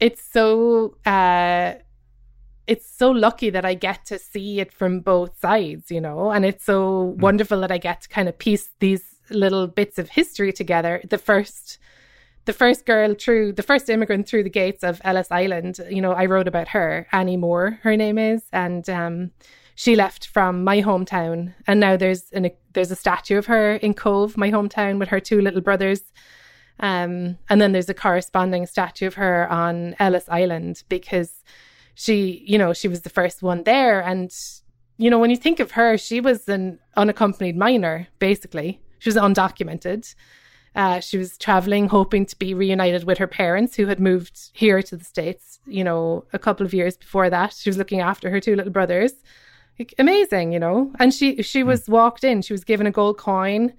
It's 0.00 0.22
so, 0.22 0.96
uh, 1.04 1.74
it's 2.66 2.88
so 2.88 3.10
lucky 3.10 3.50
that 3.50 3.64
I 3.64 3.74
get 3.74 4.04
to 4.06 4.18
see 4.18 4.60
it 4.60 4.72
from 4.72 5.00
both 5.00 5.38
sides, 5.40 5.90
you 5.90 6.00
know, 6.00 6.30
and 6.30 6.44
it's 6.44 6.64
so 6.64 7.14
mm. 7.16 7.20
wonderful 7.20 7.60
that 7.60 7.72
I 7.72 7.78
get 7.78 8.02
to 8.02 8.08
kind 8.08 8.28
of 8.28 8.38
piece 8.38 8.70
these 8.80 9.04
little 9.30 9.66
bits 9.66 9.98
of 9.98 10.10
history 10.10 10.52
together. 10.52 11.02
The 11.08 11.18
first 11.18 11.78
the 12.46 12.52
first 12.54 12.86
girl 12.86 13.14
through 13.14 13.52
the 13.52 13.62
first 13.62 13.88
immigrant 13.90 14.26
through 14.28 14.44
the 14.44 14.50
gates 14.50 14.82
of 14.82 15.00
Ellis 15.04 15.30
Island, 15.30 15.78
you 15.90 16.00
know, 16.00 16.12
I 16.12 16.26
wrote 16.26 16.48
about 16.48 16.68
her, 16.68 17.06
Annie 17.12 17.36
Moore, 17.36 17.78
her 17.82 17.96
name 17.96 18.18
is, 18.18 18.42
and 18.52 18.88
um, 18.88 19.30
she 19.74 19.94
left 19.94 20.26
from 20.26 20.64
my 20.64 20.82
hometown, 20.82 21.54
and 21.66 21.80
now 21.80 21.96
there's 21.96 22.30
an, 22.32 22.50
there's 22.72 22.90
a 22.90 22.96
statue 22.96 23.38
of 23.38 23.46
her 23.46 23.74
in 23.76 23.94
Cobh, 23.94 24.36
my 24.36 24.50
hometown, 24.50 24.98
with 24.98 25.10
her 25.10 25.20
two 25.20 25.40
little 25.40 25.60
brothers 25.60 26.02
Um, 26.80 27.36
and 27.48 27.60
then 27.60 27.72
there's 27.72 27.90
a 27.90 27.94
corresponding 27.94 28.66
statue 28.66 29.06
of 29.06 29.14
her 29.14 29.46
on 29.50 29.94
Ellis 29.98 30.28
Island 30.28 30.82
because 30.88 31.44
she, 32.00 32.42
you 32.46 32.56
know, 32.56 32.72
she 32.72 32.88
was 32.88 33.02
the 33.02 33.10
first 33.10 33.42
one 33.42 33.64
there. 33.64 34.00
And, 34.00 34.34
you 34.96 35.10
know, 35.10 35.18
when 35.18 35.28
you 35.28 35.36
think 35.36 35.60
of 35.60 35.72
her, 35.72 35.98
she 35.98 36.18
was 36.18 36.48
an 36.48 36.78
unaccompanied 36.96 37.58
minor, 37.58 38.08
basically. 38.18 38.80
She 39.00 39.10
was 39.10 39.16
undocumented. 39.16 40.14
Uh, 40.74 41.00
she 41.00 41.18
was 41.18 41.36
traveling, 41.36 41.88
hoping 41.88 42.24
to 42.24 42.38
be 42.38 42.54
reunited 42.54 43.04
with 43.04 43.18
her 43.18 43.26
parents 43.26 43.76
who 43.76 43.86
had 43.86 44.00
moved 44.00 44.48
here 44.54 44.80
to 44.80 44.96
the 44.96 45.04
States, 45.04 45.58
you 45.66 45.84
know, 45.84 46.24
a 46.32 46.38
couple 46.38 46.64
of 46.64 46.72
years 46.72 46.96
before 46.96 47.28
that. 47.28 47.52
She 47.52 47.68
was 47.68 47.76
looking 47.76 48.00
after 48.00 48.30
her 48.30 48.40
two 48.40 48.56
little 48.56 48.72
brothers. 48.72 49.12
Like, 49.78 49.92
amazing, 49.98 50.52
you 50.52 50.58
know. 50.58 50.90
And 50.98 51.12
she 51.12 51.42
she 51.42 51.62
was 51.62 51.86
walked 51.86 52.24
in, 52.24 52.40
she 52.40 52.54
was 52.54 52.64
given 52.64 52.86
a 52.86 52.90
gold 52.90 53.18
coin 53.18 53.74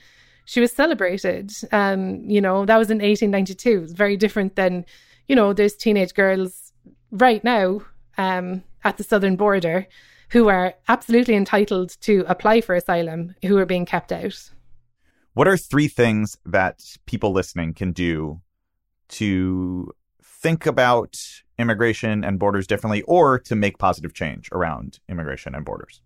she 0.45 0.59
was 0.59 0.71
celebrated. 0.71 1.53
Um, 1.71 2.27
you 2.27 2.41
know, 2.41 2.65
that 2.65 2.77
was 2.77 2.89
in 2.89 2.97
1892. 2.97 3.83
It's 3.83 3.93
very 3.93 4.17
different 4.17 4.55
than, 4.55 4.85
you 5.27 5.35
know, 5.35 5.53
there's 5.53 5.75
teenage 5.75 6.15
girls 6.15 6.73
right 7.11 7.43
now 7.43 7.81
um, 8.17 8.63
at 8.83 8.97
the 8.97 9.03
southern 9.03 9.35
border 9.35 9.87
who 10.29 10.47
are 10.47 10.73
absolutely 10.87 11.35
entitled 11.35 11.95
to 12.01 12.23
apply 12.27 12.61
for 12.61 12.75
asylum 12.75 13.35
who 13.43 13.57
are 13.57 13.65
being 13.65 13.85
kept 13.85 14.11
out. 14.11 14.49
What 15.33 15.47
are 15.47 15.57
three 15.57 15.87
things 15.87 16.37
that 16.45 16.81
people 17.05 17.31
listening 17.31 17.73
can 17.73 17.91
do 17.91 18.41
to 19.09 19.91
think 20.23 20.65
about 20.65 21.17
immigration 21.57 22.23
and 22.23 22.39
borders 22.39 22.65
differently 22.65 23.01
or 23.03 23.39
to 23.39 23.55
make 23.55 23.77
positive 23.77 24.13
change 24.13 24.49
around 24.51 24.99
immigration 25.09 25.53
and 25.53 25.65
borders? 25.65 26.01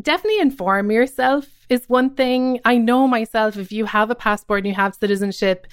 definitely 0.00 0.40
inform 0.40 0.90
yourself 0.90 1.46
is 1.68 1.88
one 1.88 2.10
thing. 2.10 2.60
I 2.64 2.76
know 2.76 3.06
myself, 3.08 3.56
if 3.56 3.72
you 3.72 3.86
have 3.86 4.10
a 4.10 4.14
passport 4.14 4.58
and 4.58 4.68
you 4.68 4.74
have 4.74 4.94
citizenship, 4.94 5.66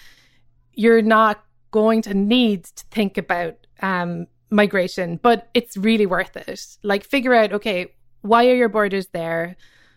you're 0.73 1.01
not 1.01 1.43
going 1.71 2.01
to 2.03 2.13
need 2.13 2.65
to 2.65 2.85
think 2.91 3.17
about 3.17 3.55
um, 3.81 4.27
migration, 4.53 5.19
but 5.21 5.49
it's 5.53 5.75
really 5.75 6.05
worth 6.05 6.35
it. 6.35 6.77
Like, 6.83 7.03
figure 7.03 7.33
out, 7.33 7.53
okay, 7.53 7.93
why 8.21 8.47
are 8.47 8.55
your 8.55 8.69
borders 8.69 9.07
there? 9.07 9.55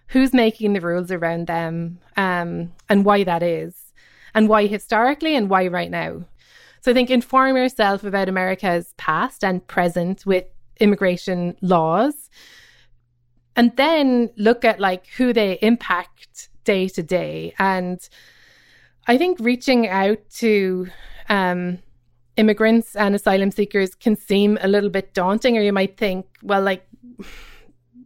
Who's 0.08 0.32
making 0.32 0.72
the 0.72 0.80
rules 0.80 1.10
around 1.10 1.46
them? 1.46 1.98
Um, 2.16 2.72
and 2.88 3.04
why 3.04 3.24
that 3.24 3.42
is, 3.42 3.92
and 4.34 4.48
why 4.48 4.66
historically, 4.66 5.36
and 5.36 5.50
why 5.50 5.66
right 5.68 5.90
now. 5.90 6.24
So, 6.80 6.90
I 6.90 6.94
think 6.94 7.10
inform 7.10 7.56
yourself 7.56 8.04
about 8.04 8.28
America's 8.28 8.94
past 8.96 9.44
and 9.44 9.66
present 9.66 10.24
with 10.24 10.44
immigration 10.78 11.56
laws 11.62 12.30
and 13.56 13.74
then 13.76 14.30
look 14.36 14.64
at 14.64 14.78
like 14.78 15.06
who 15.16 15.32
they 15.32 15.58
impact 15.62 16.50
day 16.64 16.88
to 16.88 17.02
day. 17.02 17.54
And 17.58 18.06
I 19.06 19.16
think 19.16 19.38
reaching 19.40 19.88
out 19.88 20.18
to 20.34 20.88
um, 21.28 21.78
immigrants 22.36 22.96
and 22.96 23.14
asylum 23.14 23.50
seekers 23.50 23.94
can 23.94 24.16
seem 24.16 24.58
a 24.60 24.68
little 24.68 24.90
bit 24.90 25.14
daunting, 25.14 25.56
or 25.56 25.62
you 25.62 25.72
might 25.72 25.96
think, 25.96 26.26
well, 26.42 26.62
like, 26.62 26.86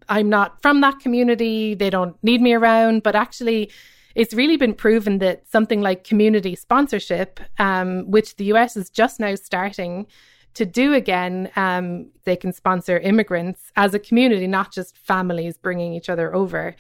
I'm 0.09 0.29
not 0.29 0.61
from 0.61 0.81
that 0.81 0.99
community, 0.99 1.75
they 1.75 1.91
don't 1.91 2.17
need 2.23 2.43
me 2.43 2.53
around. 2.53 3.03
But 3.03 3.15
actually, 3.15 3.71
it's 4.15 4.35
really 4.35 4.57
been 4.57 4.75
proven 4.75 5.19
that 5.19 5.49
something 5.49 5.81
like 5.81 6.05
community 6.05 6.55
sponsorship, 6.57 7.41
um, 7.59 8.11
which 8.11 8.37
the 8.37 8.45
US 8.45 8.77
is 8.77 8.91
just 8.91 9.21
now 9.21 9.35
starting 9.35 10.07
to 10.55 10.67
do 10.67 10.95
again, 10.95 11.51
um, 11.57 12.11
they 12.25 12.37
can 12.37 12.53
sponsor 12.53 12.99
immigrants 12.99 13.71
as 13.77 13.95
a 13.95 13.99
community, 13.99 14.47
not 14.47 14.73
just 14.73 14.97
families 14.99 15.57
bringing 15.57 15.95
each 15.95 16.09
other 16.09 16.35
over. 16.35 16.75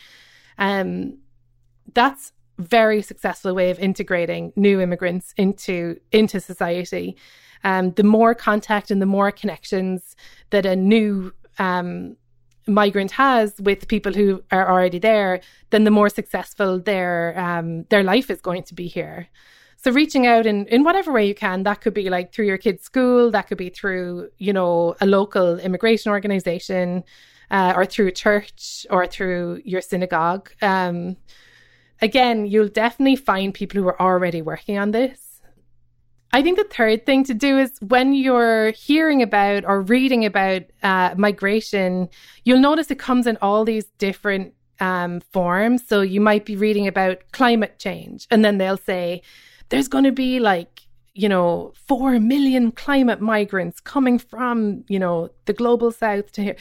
Um, 0.58 1.18
that's 1.94 2.32
very 2.60 3.02
successful 3.02 3.54
way 3.54 3.70
of 3.70 3.78
integrating 3.78 4.52
new 4.56 4.80
immigrants 4.80 5.34
into 5.36 5.98
into 6.12 6.40
society. 6.40 7.16
Um, 7.64 7.92
the 7.92 8.04
more 8.04 8.34
contact 8.34 8.90
and 8.90 9.02
the 9.02 9.06
more 9.06 9.30
connections 9.30 10.16
that 10.50 10.64
a 10.64 10.74
new 10.76 11.32
um, 11.58 12.16
migrant 12.66 13.10
has 13.12 13.54
with 13.60 13.88
people 13.88 14.12
who 14.12 14.42
are 14.50 14.70
already 14.70 14.98
there, 14.98 15.40
then 15.70 15.84
the 15.84 15.90
more 15.90 16.08
successful 16.08 16.78
their 16.78 17.38
um, 17.38 17.84
their 17.84 18.02
life 18.02 18.30
is 18.30 18.40
going 18.40 18.62
to 18.64 18.74
be 18.74 18.86
here. 18.86 19.28
So 19.82 19.90
reaching 19.90 20.26
out 20.26 20.44
in, 20.44 20.66
in 20.66 20.84
whatever 20.84 21.10
way 21.10 21.26
you 21.26 21.34
can, 21.34 21.62
that 21.62 21.80
could 21.80 21.94
be 21.94 22.10
like 22.10 22.34
through 22.34 22.44
your 22.44 22.58
kid's 22.58 22.84
school, 22.84 23.30
that 23.30 23.48
could 23.48 23.56
be 23.56 23.70
through, 23.70 24.28
you 24.36 24.52
know, 24.52 24.94
a 25.00 25.06
local 25.06 25.58
immigration 25.58 26.12
organization, 26.12 27.02
uh, 27.50 27.72
or 27.74 27.86
through 27.86 28.08
a 28.08 28.12
church 28.12 28.86
or 28.90 29.06
through 29.06 29.62
your 29.64 29.80
synagogue. 29.80 30.50
Um, 30.60 31.16
again, 32.02 32.46
you'll 32.46 32.68
definitely 32.68 33.16
find 33.16 33.52
people 33.52 33.80
who 33.80 33.88
are 33.88 34.00
already 34.00 34.42
working 34.42 34.78
on 34.78 34.90
this. 34.90 35.30
I 36.32 36.42
think 36.42 36.58
the 36.58 36.64
third 36.64 37.06
thing 37.06 37.24
to 37.24 37.34
do 37.34 37.58
is 37.58 37.72
when 37.80 38.12
you're 38.12 38.70
hearing 38.70 39.20
about 39.20 39.64
or 39.64 39.82
reading 39.82 40.24
about 40.24 40.62
uh, 40.82 41.14
migration, 41.16 42.08
you'll 42.44 42.60
notice 42.60 42.90
it 42.90 43.00
comes 43.00 43.26
in 43.26 43.36
all 43.42 43.64
these 43.64 43.86
different 43.98 44.54
um, 44.78 45.20
forms. 45.32 45.86
So 45.86 46.02
you 46.02 46.20
might 46.20 46.44
be 46.44 46.56
reading 46.56 46.86
about 46.86 47.18
climate 47.32 47.78
change, 47.78 48.28
and 48.30 48.44
then 48.44 48.58
they'll 48.58 48.76
say, 48.76 49.22
there's 49.70 49.88
going 49.88 50.04
to 50.04 50.12
be 50.12 50.38
like, 50.38 50.82
you 51.14 51.28
know, 51.28 51.72
4 51.88 52.20
million 52.20 52.70
climate 52.70 53.20
migrants 53.20 53.80
coming 53.80 54.18
from, 54.18 54.84
you 54.88 54.98
know, 54.98 55.30
the 55.46 55.52
global 55.52 55.90
south 55.90 56.30
to 56.32 56.42
here. 56.42 56.56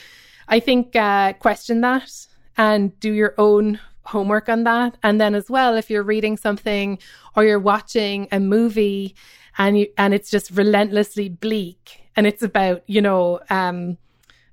I 0.48 0.60
think 0.60 0.96
uh, 0.96 1.34
question 1.34 1.82
that 1.82 2.28
and 2.58 3.00
do 3.00 3.14
your 3.14 3.36
own 3.38 3.80
homework 4.10 4.50
on 4.50 4.64
that. 4.66 4.98
And 5.04 5.20
then 5.20 5.36
as 5.36 5.50
well, 5.50 5.76
if 5.76 5.90
you're 5.90 6.04
reading 6.04 6.38
something 6.38 7.00
or 7.36 7.44
you're 7.44 7.60
watching 7.60 8.28
a 8.32 8.40
movie 8.40 9.16
and 9.58 9.80
you, 9.80 9.88
and 9.98 10.14
it's 10.14 10.30
just 10.30 10.52
relentlessly 10.52 11.30
bleak 11.30 12.04
and 12.16 12.28
it's 12.28 12.44
about, 12.44 12.84
you 12.88 13.02
know, 13.02 13.40
um, 13.50 13.98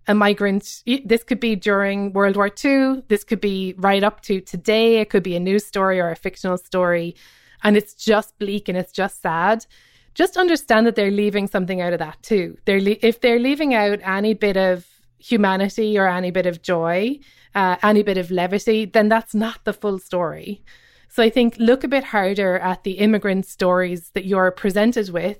a 0.08 0.14
migrant. 0.14 0.82
This 1.04 1.24
could 1.24 1.40
be 1.40 1.56
during 1.56 2.12
World 2.12 2.36
War 2.36 2.50
II. 2.64 3.02
This 3.08 3.24
could 3.24 3.40
be 3.40 3.74
right 3.76 4.04
up 4.04 4.20
to 4.22 4.40
today. 4.40 5.00
It 5.00 5.10
could 5.10 5.24
be 5.24 5.34
a 5.34 5.40
news 5.40 5.66
story 5.66 5.98
or 5.98 6.10
a 6.10 6.16
fictional 6.16 6.58
story 6.58 7.16
and 7.62 7.76
it's 7.76 7.94
just 7.94 8.38
bleak 8.38 8.68
and 8.68 8.78
it's 8.78 8.92
just 8.92 9.20
sad, 9.22 9.66
just 10.14 10.36
understand 10.36 10.86
that 10.86 10.94
they're 10.94 11.10
leaving 11.10 11.46
something 11.46 11.80
out 11.80 11.92
of 11.92 11.98
that 11.98 12.22
too. 12.22 12.56
They're 12.64 12.80
le- 12.80 12.96
if 13.02 13.20
they're 13.20 13.38
leaving 13.38 13.74
out 13.74 13.98
any 14.02 14.34
bit 14.34 14.56
of 14.56 14.86
humanity 15.18 15.98
or 15.98 16.06
any 16.06 16.30
bit 16.30 16.46
of 16.46 16.62
joy, 16.62 17.18
uh, 17.56 17.76
any 17.82 18.02
bit 18.02 18.18
of 18.18 18.30
levity, 18.30 18.84
then 18.84 19.08
that's 19.08 19.34
not 19.34 19.64
the 19.64 19.72
full 19.72 19.98
story. 19.98 20.62
So 21.08 21.22
I 21.22 21.30
think 21.30 21.56
look 21.58 21.82
a 21.82 21.88
bit 21.88 22.04
harder 22.04 22.58
at 22.58 22.84
the 22.84 22.98
immigrant 22.98 23.46
stories 23.46 24.10
that 24.10 24.26
you're 24.26 24.50
presented 24.50 25.08
with. 25.08 25.38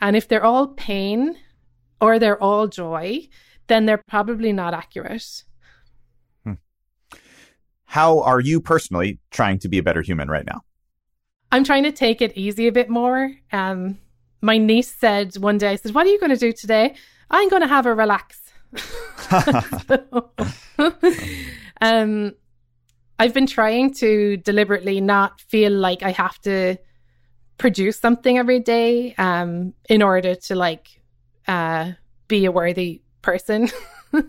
And 0.00 0.16
if 0.16 0.26
they're 0.26 0.44
all 0.44 0.68
pain 0.68 1.36
or 2.00 2.18
they're 2.18 2.42
all 2.42 2.66
joy, 2.66 3.28
then 3.66 3.84
they're 3.84 4.02
probably 4.08 4.54
not 4.54 4.72
accurate. 4.72 5.44
Hmm. 6.44 6.54
How 7.84 8.20
are 8.20 8.40
you 8.40 8.62
personally 8.62 9.18
trying 9.30 9.58
to 9.58 9.68
be 9.68 9.76
a 9.76 9.82
better 9.82 10.00
human 10.00 10.28
right 10.28 10.46
now? 10.46 10.62
I'm 11.52 11.64
trying 11.64 11.82
to 11.82 11.92
take 11.92 12.22
it 12.22 12.32
easy 12.36 12.68
a 12.68 12.72
bit 12.72 12.88
more. 12.88 13.32
Um, 13.52 13.98
my 14.40 14.56
niece 14.56 14.94
said 14.94 15.36
one 15.36 15.58
day, 15.58 15.72
I 15.72 15.76
said, 15.76 15.94
What 15.94 16.06
are 16.06 16.10
you 16.10 16.18
going 16.18 16.30
to 16.30 16.36
do 16.36 16.52
today? 16.52 16.94
I'm 17.30 17.50
going 17.50 17.62
to 17.62 17.68
have 17.68 17.84
a 17.84 17.94
relax. 17.94 18.49
so, 19.88 20.30
um, 21.80 22.32
I've 23.18 23.34
been 23.34 23.46
trying 23.46 23.92
to 23.94 24.36
deliberately 24.38 25.00
not 25.00 25.40
feel 25.40 25.72
like 25.72 26.02
I 26.02 26.10
have 26.12 26.38
to 26.42 26.76
produce 27.58 27.98
something 27.98 28.38
every 28.38 28.60
day 28.60 29.14
um, 29.18 29.74
in 29.88 30.02
order 30.02 30.34
to 30.34 30.54
like 30.54 31.00
uh, 31.46 31.92
be 32.28 32.46
a 32.46 32.52
worthy 32.52 33.02
person. 33.22 33.68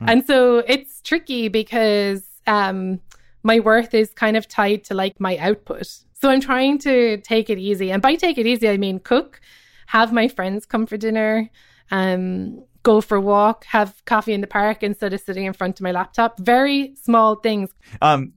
And 0.00 0.26
so 0.26 0.58
it's 0.58 1.00
tricky 1.00 1.48
because 1.48 2.24
um, 2.46 3.00
my 3.42 3.60
worth 3.60 3.94
is 3.94 4.12
kind 4.12 4.36
of 4.36 4.48
tied 4.48 4.84
to 4.84 4.94
like 4.94 5.18
my 5.20 5.36
output. 5.38 5.86
So 6.12 6.30
I'm 6.30 6.40
trying 6.40 6.78
to 6.78 7.18
take 7.18 7.50
it 7.50 7.58
easy. 7.58 7.90
And 7.90 8.02
by 8.02 8.14
take 8.14 8.38
it 8.38 8.46
easy, 8.46 8.68
I 8.68 8.76
mean 8.76 8.98
cook, 8.98 9.40
have 9.86 10.12
my 10.12 10.28
friends 10.28 10.66
come 10.66 10.86
for 10.86 10.96
dinner, 10.96 11.48
um, 11.90 12.64
go 12.86 13.00
for 13.00 13.16
a 13.16 13.20
walk, 13.20 13.64
have 13.64 14.00
coffee 14.04 14.32
in 14.32 14.40
the 14.40 14.46
park 14.46 14.84
instead 14.84 15.12
of 15.12 15.20
sitting 15.20 15.44
in 15.44 15.52
front 15.52 15.80
of 15.80 15.82
my 15.82 15.90
laptop. 15.90 16.38
Very 16.38 16.94
small 16.94 17.34
things. 17.34 17.68
Um, 18.00 18.34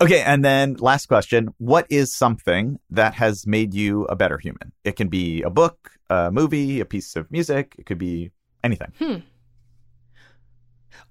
okay. 0.00 0.22
And 0.22 0.44
then 0.44 0.74
last 0.74 1.06
question 1.06 1.54
What 1.58 1.86
is 1.88 2.12
something 2.12 2.80
that 2.90 3.14
has 3.14 3.46
made 3.46 3.72
you 3.74 4.04
a 4.06 4.16
better 4.16 4.38
human? 4.38 4.72
It 4.82 4.96
can 4.96 5.08
be 5.08 5.42
a 5.42 5.50
book, 5.50 5.92
a 6.10 6.32
movie, 6.32 6.80
a 6.80 6.84
piece 6.84 7.14
of 7.14 7.30
music, 7.30 7.76
it 7.78 7.86
could 7.86 7.98
be 7.98 8.32
anything. 8.64 8.92
Hmm. 8.98 9.18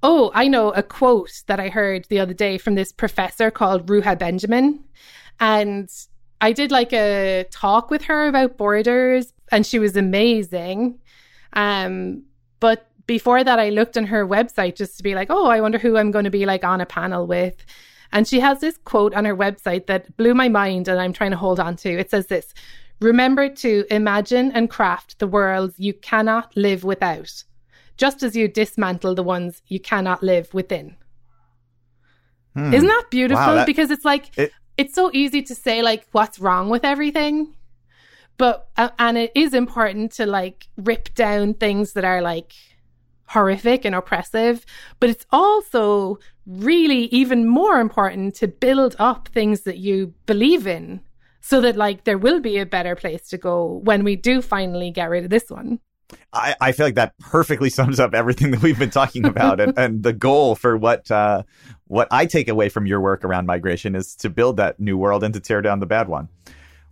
Oh, 0.04 0.32
I 0.34 0.48
know 0.48 0.72
a 0.72 0.84
quote 0.84 1.44
that 1.48 1.60
I 1.60 1.70
heard 1.70 2.06
the 2.10 2.20
other 2.20 2.34
day 2.34 2.58
from 2.58 2.76
this 2.76 2.92
professor 2.92 3.52
called 3.52 3.86
Ruha 3.88 4.18
Benjamin. 4.18 4.84
And 5.40 5.90
I 6.42 6.52
did 6.52 6.72
like 6.72 6.92
a 6.92 7.46
talk 7.52 7.90
with 7.90 8.04
her 8.04 8.28
about 8.28 8.58
borders 8.58 9.32
and 9.52 9.66
she 9.66 9.80
was 9.80 9.96
amazing. 9.96 11.00
Um, 11.54 12.24
but 12.62 12.88
before 13.08 13.44
that, 13.44 13.60
I 13.60 13.70
looked 13.70 13.98
on 13.98 14.06
her 14.06 14.26
website 14.26 14.76
just 14.78 14.96
to 14.96 15.04
be 15.04 15.16
like, 15.16 15.28
oh, 15.30 15.48
I 15.48 15.60
wonder 15.60 15.78
who 15.78 15.98
I'm 15.98 16.12
going 16.12 16.24
to 16.24 16.32
be 16.32 16.46
like 16.46 16.64
on 16.64 16.80
a 16.80 16.86
panel 16.86 17.28
with. 17.28 17.58
And 18.14 18.26
she 18.26 18.40
has 18.40 18.62
this 18.62 18.78
quote 18.78 19.14
on 19.14 19.26
her 19.26 19.36
website 19.36 19.88
that 19.88 20.16
blew 20.16 20.34
my 20.34 20.48
mind 20.48 20.88
and 20.88 21.00
I'm 21.00 21.12
trying 21.12 21.32
to 21.32 21.38
hold 21.38 21.60
on 21.60 21.76
to. 21.78 21.90
It 21.90 22.10
says 22.10 22.28
this 22.28 22.54
Remember 23.02 23.50
to 23.50 23.86
imagine 23.90 24.52
and 24.52 24.70
craft 24.70 25.20
the 25.20 25.28
worlds 25.28 25.76
you 25.78 25.94
cannot 25.94 26.56
live 26.56 26.84
without, 26.84 27.44
just 27.98 28.22
as 28.22 28.36
you 28.36 28.48
dismantle 28.48 29.16
the 29.16 29.24
ones 29.24 29.62
you 29.68 29.80
cannot 29.80 30.22
live 30.22 30.54
within. 30.54 30.96
Hmm. 32.56 32.74
Isn't 32.74 32.88
that 32.88 33.08
beautiful? 33.10 33.44
Wow, 33.44 33.56
that, 33.56 33.66
because 33.66 33.92
it's 33.92 34.06
like, 34.06 34.38
it, 34.38 34.52
it's 34.78 34.94
so 34.94 35.10
easy 35.14 35.42
to 35.44 35.56
say, 35.56 35.82
like, 35.82 36.06
what's 36.12 36.38
wrong 36.38 36.70
with 36.70 36.86
everything. 36.86 37.56
But, 38.42 38.70
uh, 38.76 38.90
and 38.98 39.20
it 39.20 39.32
is 39.36 39.54
important 39.54 40.14
to 40.14 40.26
like 40.26 40.68
rip 40.76 41.14
down 41.14 41.54
things 41.54 41.94
that 41.94 42.04
are 42.04 42.24
like 42.24 42.54
horrific 43.28 43.86
and 43.86 43.94
oppressive. 43.94 44.66
But 45.00 45.12
it's 45.12 45.28
also 45.30 46.18
really 46.48 47.04
even 47.14 47.48
more 47.48 47.80
important 47.80 48.34
to 48.38 48.48
build 48.48 48.96
up 48.98 49.28
things 49.28 49.62
that 49.62 49.78
you 49.78 50.16
believe 50.26 50.66
in 50.66 51.02
so 51.42 51.62
that 51.62 51.76
like 51.76 52.06
there 52.06 52.18
will 52.18 52.40
be 52.40 52.58
a 52.58 52.66
better 52.66 52.96
place 52.96 53.28
to 53.30 53.38
go 53.38 53.80
when 53.84 54.04
we 54.04 54.16
do 54.16 54.42
finally 54.42 54.90
get 54.90 55.12
rid 55.12 55.24
of 55.24 55.30
this 55.30 55.52
one. 55.52 55.80
I, 56.34 56.56
I 56.60 56.72
feel 56.72 56.88
like 56.88 56.96
that 56.96 57.14
perfectly 57.20 57.70
sums 57.70 58.00
up 58.00 58.16
everything 58.16 58.50
that 58.52 58.64
we've 58.64 58.80
been 58.80 58.90
talking 58.90 59.24
about, 59.24 59.60
and, 59.60 59.78
and 59.78 60.02
the 60.02 60.14
goal 60.14 60.56
for 60.56 60.76
what 60.76 61.12
uh, 61.12 61.44
what 61.86 62.08
I 62.10 62.26
take 62.26 62.48
away 62.48 62.70
from 62.70 62.88
your 62.88 63.02
work 63.02 63.24
around 63.24 63.46
migration 63.46 63.96
is 63.96 64.16
to 64.16 64.32
build 64.32 64.58
that 64.58 64.80
new 64.80 64.98
world 64.98 65.24
and 65.24 65.32
to 65.36 65.40
tear 65.40 65.62
down 65.62 65.80
the 65.80 65.86
bad 65.86 66.08
one. 66.08 66.28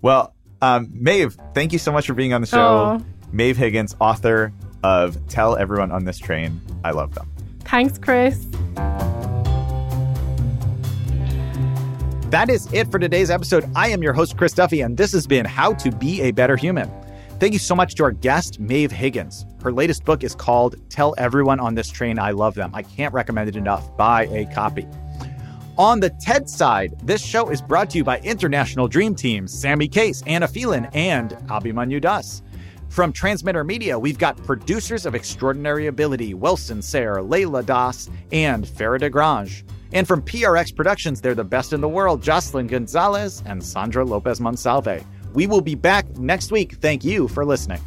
Well, 0.01 0.35
um, 0.61 0.89
Maeve, 0.91 1.37
thank 1.53 1.73
you 1.73 1.79
so 1.79 1.91
much 1.91 2.07
for 2.07 2.13
being 2.13 2.33
on 2.33 2.41
the 2.41 2.47
show. 2.47 2.57
Aww. 2.57 3.05
Maeve 3.31 3.57
Higgins, 3.57 3.95
author 3.99 4.51
of 4.83 5.17
"Tell 5.27 5.55
Everyone 5.55 5.91
on 5.91 6.05
This 6.05 6.17
Train 6.17 6.61
I 6.83 6.91
Love 6.91 7.15
Them." 7.15 7.29
Thanks, 7.65 7.97
Chris. 7.97 8.45
That 12.29 12.49
is 12.49 12.71
it 12.71 12.91
for 12.91 12.99
today's 12.99 13.31
episode. 13.31 13.69
I 13.75 13.89
am 13.89 14.03
your 14.03 14.13
host, 14.13 14.37
Chris 14.37 14.53
Duffy, 14.53 14.81
and 14.81 14.95
this 14.95 15.11
has 15.13 15.25
been 15.25 15.45
How 15.45 15.73
to 15.73 15.91
Be 15.91 16.21
a 16.21 16.31
Better 16.31 16.55
Human. 16.55 16.91
Thank 17.39 17.53
you 17.53 17.59
so 17.59 17.73
much 17.73 17.95
to 17.95 18.03
our 18.03 18.11
guest, 18.11 18.59
Maeve 18.59 18.91
Higgins. 18.91 19.45
Her 19.63 19.71
latest 19.71 20.03
book 20.05 20.23
is 20.23 20.35
called 20.35 20.75
Tell 20.89 21.15
Everyone 21.17 21.59
on 21.59 21.73
This 21.73 21.89
Train 21.89 22.19
I 22.19 22.31
Love 22.31 22.53
Them. 22.53 22.69
I 22.73 22.83
can't 22.83 23.13
recommend 23.13 23.49
it 23.49 23.55
enough. 23.55 23.95
Buy 23.97 24.25
a 24.25 24.45
copy. 24.53 24.85
On 25.79 26.01
the 26.01 26.09
TED 26.09 26.49
side, 26.49 26.93
this 27.03 27.23
show 27.23 27.49
is 27.49 27.61
brought 27.61 27.89
to 27.91 27.97
you 27.99 28.03
by 28.03 28.19
international 28.19 28.89
dream 28.89 29.15
teams 29.15 29.57
Sammy 29.57 29.87
Case, 29.87 30.21
Anna 30.27 30.45
Phelan, 30.45 30.89
and 30.91 31.31
Abhimanyu 31.47 32.01
Das. 32.01 32.41
From 32.89 33.13
Transmitter 33.13 33.63
Media, 33.63 33.97
we've 33.97 34.17
got 34.17 34.35
producers 34.43 35.05
of 35.05 35.15
extraordinary 35.15 35.87
ability 35.87 36.33
Wilson 36.33 36.81
Sayre, 36.81 37.19
Layla 37.19 37.65
Das, 37.65 38.09
and 38.33 38.65
Farrah 38.65 38.99
Desgranges. 38.99 39.63
And 39.93 40.05
from 40.05 40.21
PRX 40.21 40.75
Productions, 40.75 41.21
they're 41.21 41.33
the 41.33 41.45
best 41.45 41.71
in 41.71 41.79
the 41.79 41.87
world 41.87 42.21
Jocelyn 42.21 42.67
Gonzales 42.67 43.41
and 43.45 43.63
Sandra 43.63 44.03
Lopez 44.03 44.41
Monsalve. 44.41 45.05
We 45.33 45.47
will 45.47 45.61
be 45.61 45.75
back 45.75 46.09
next 46.17 46.51
week. 46.51 46.73
Thank 46.81 47.05
you 47.05 47.29
for 47.29 47.45
listening. 47.45 47.79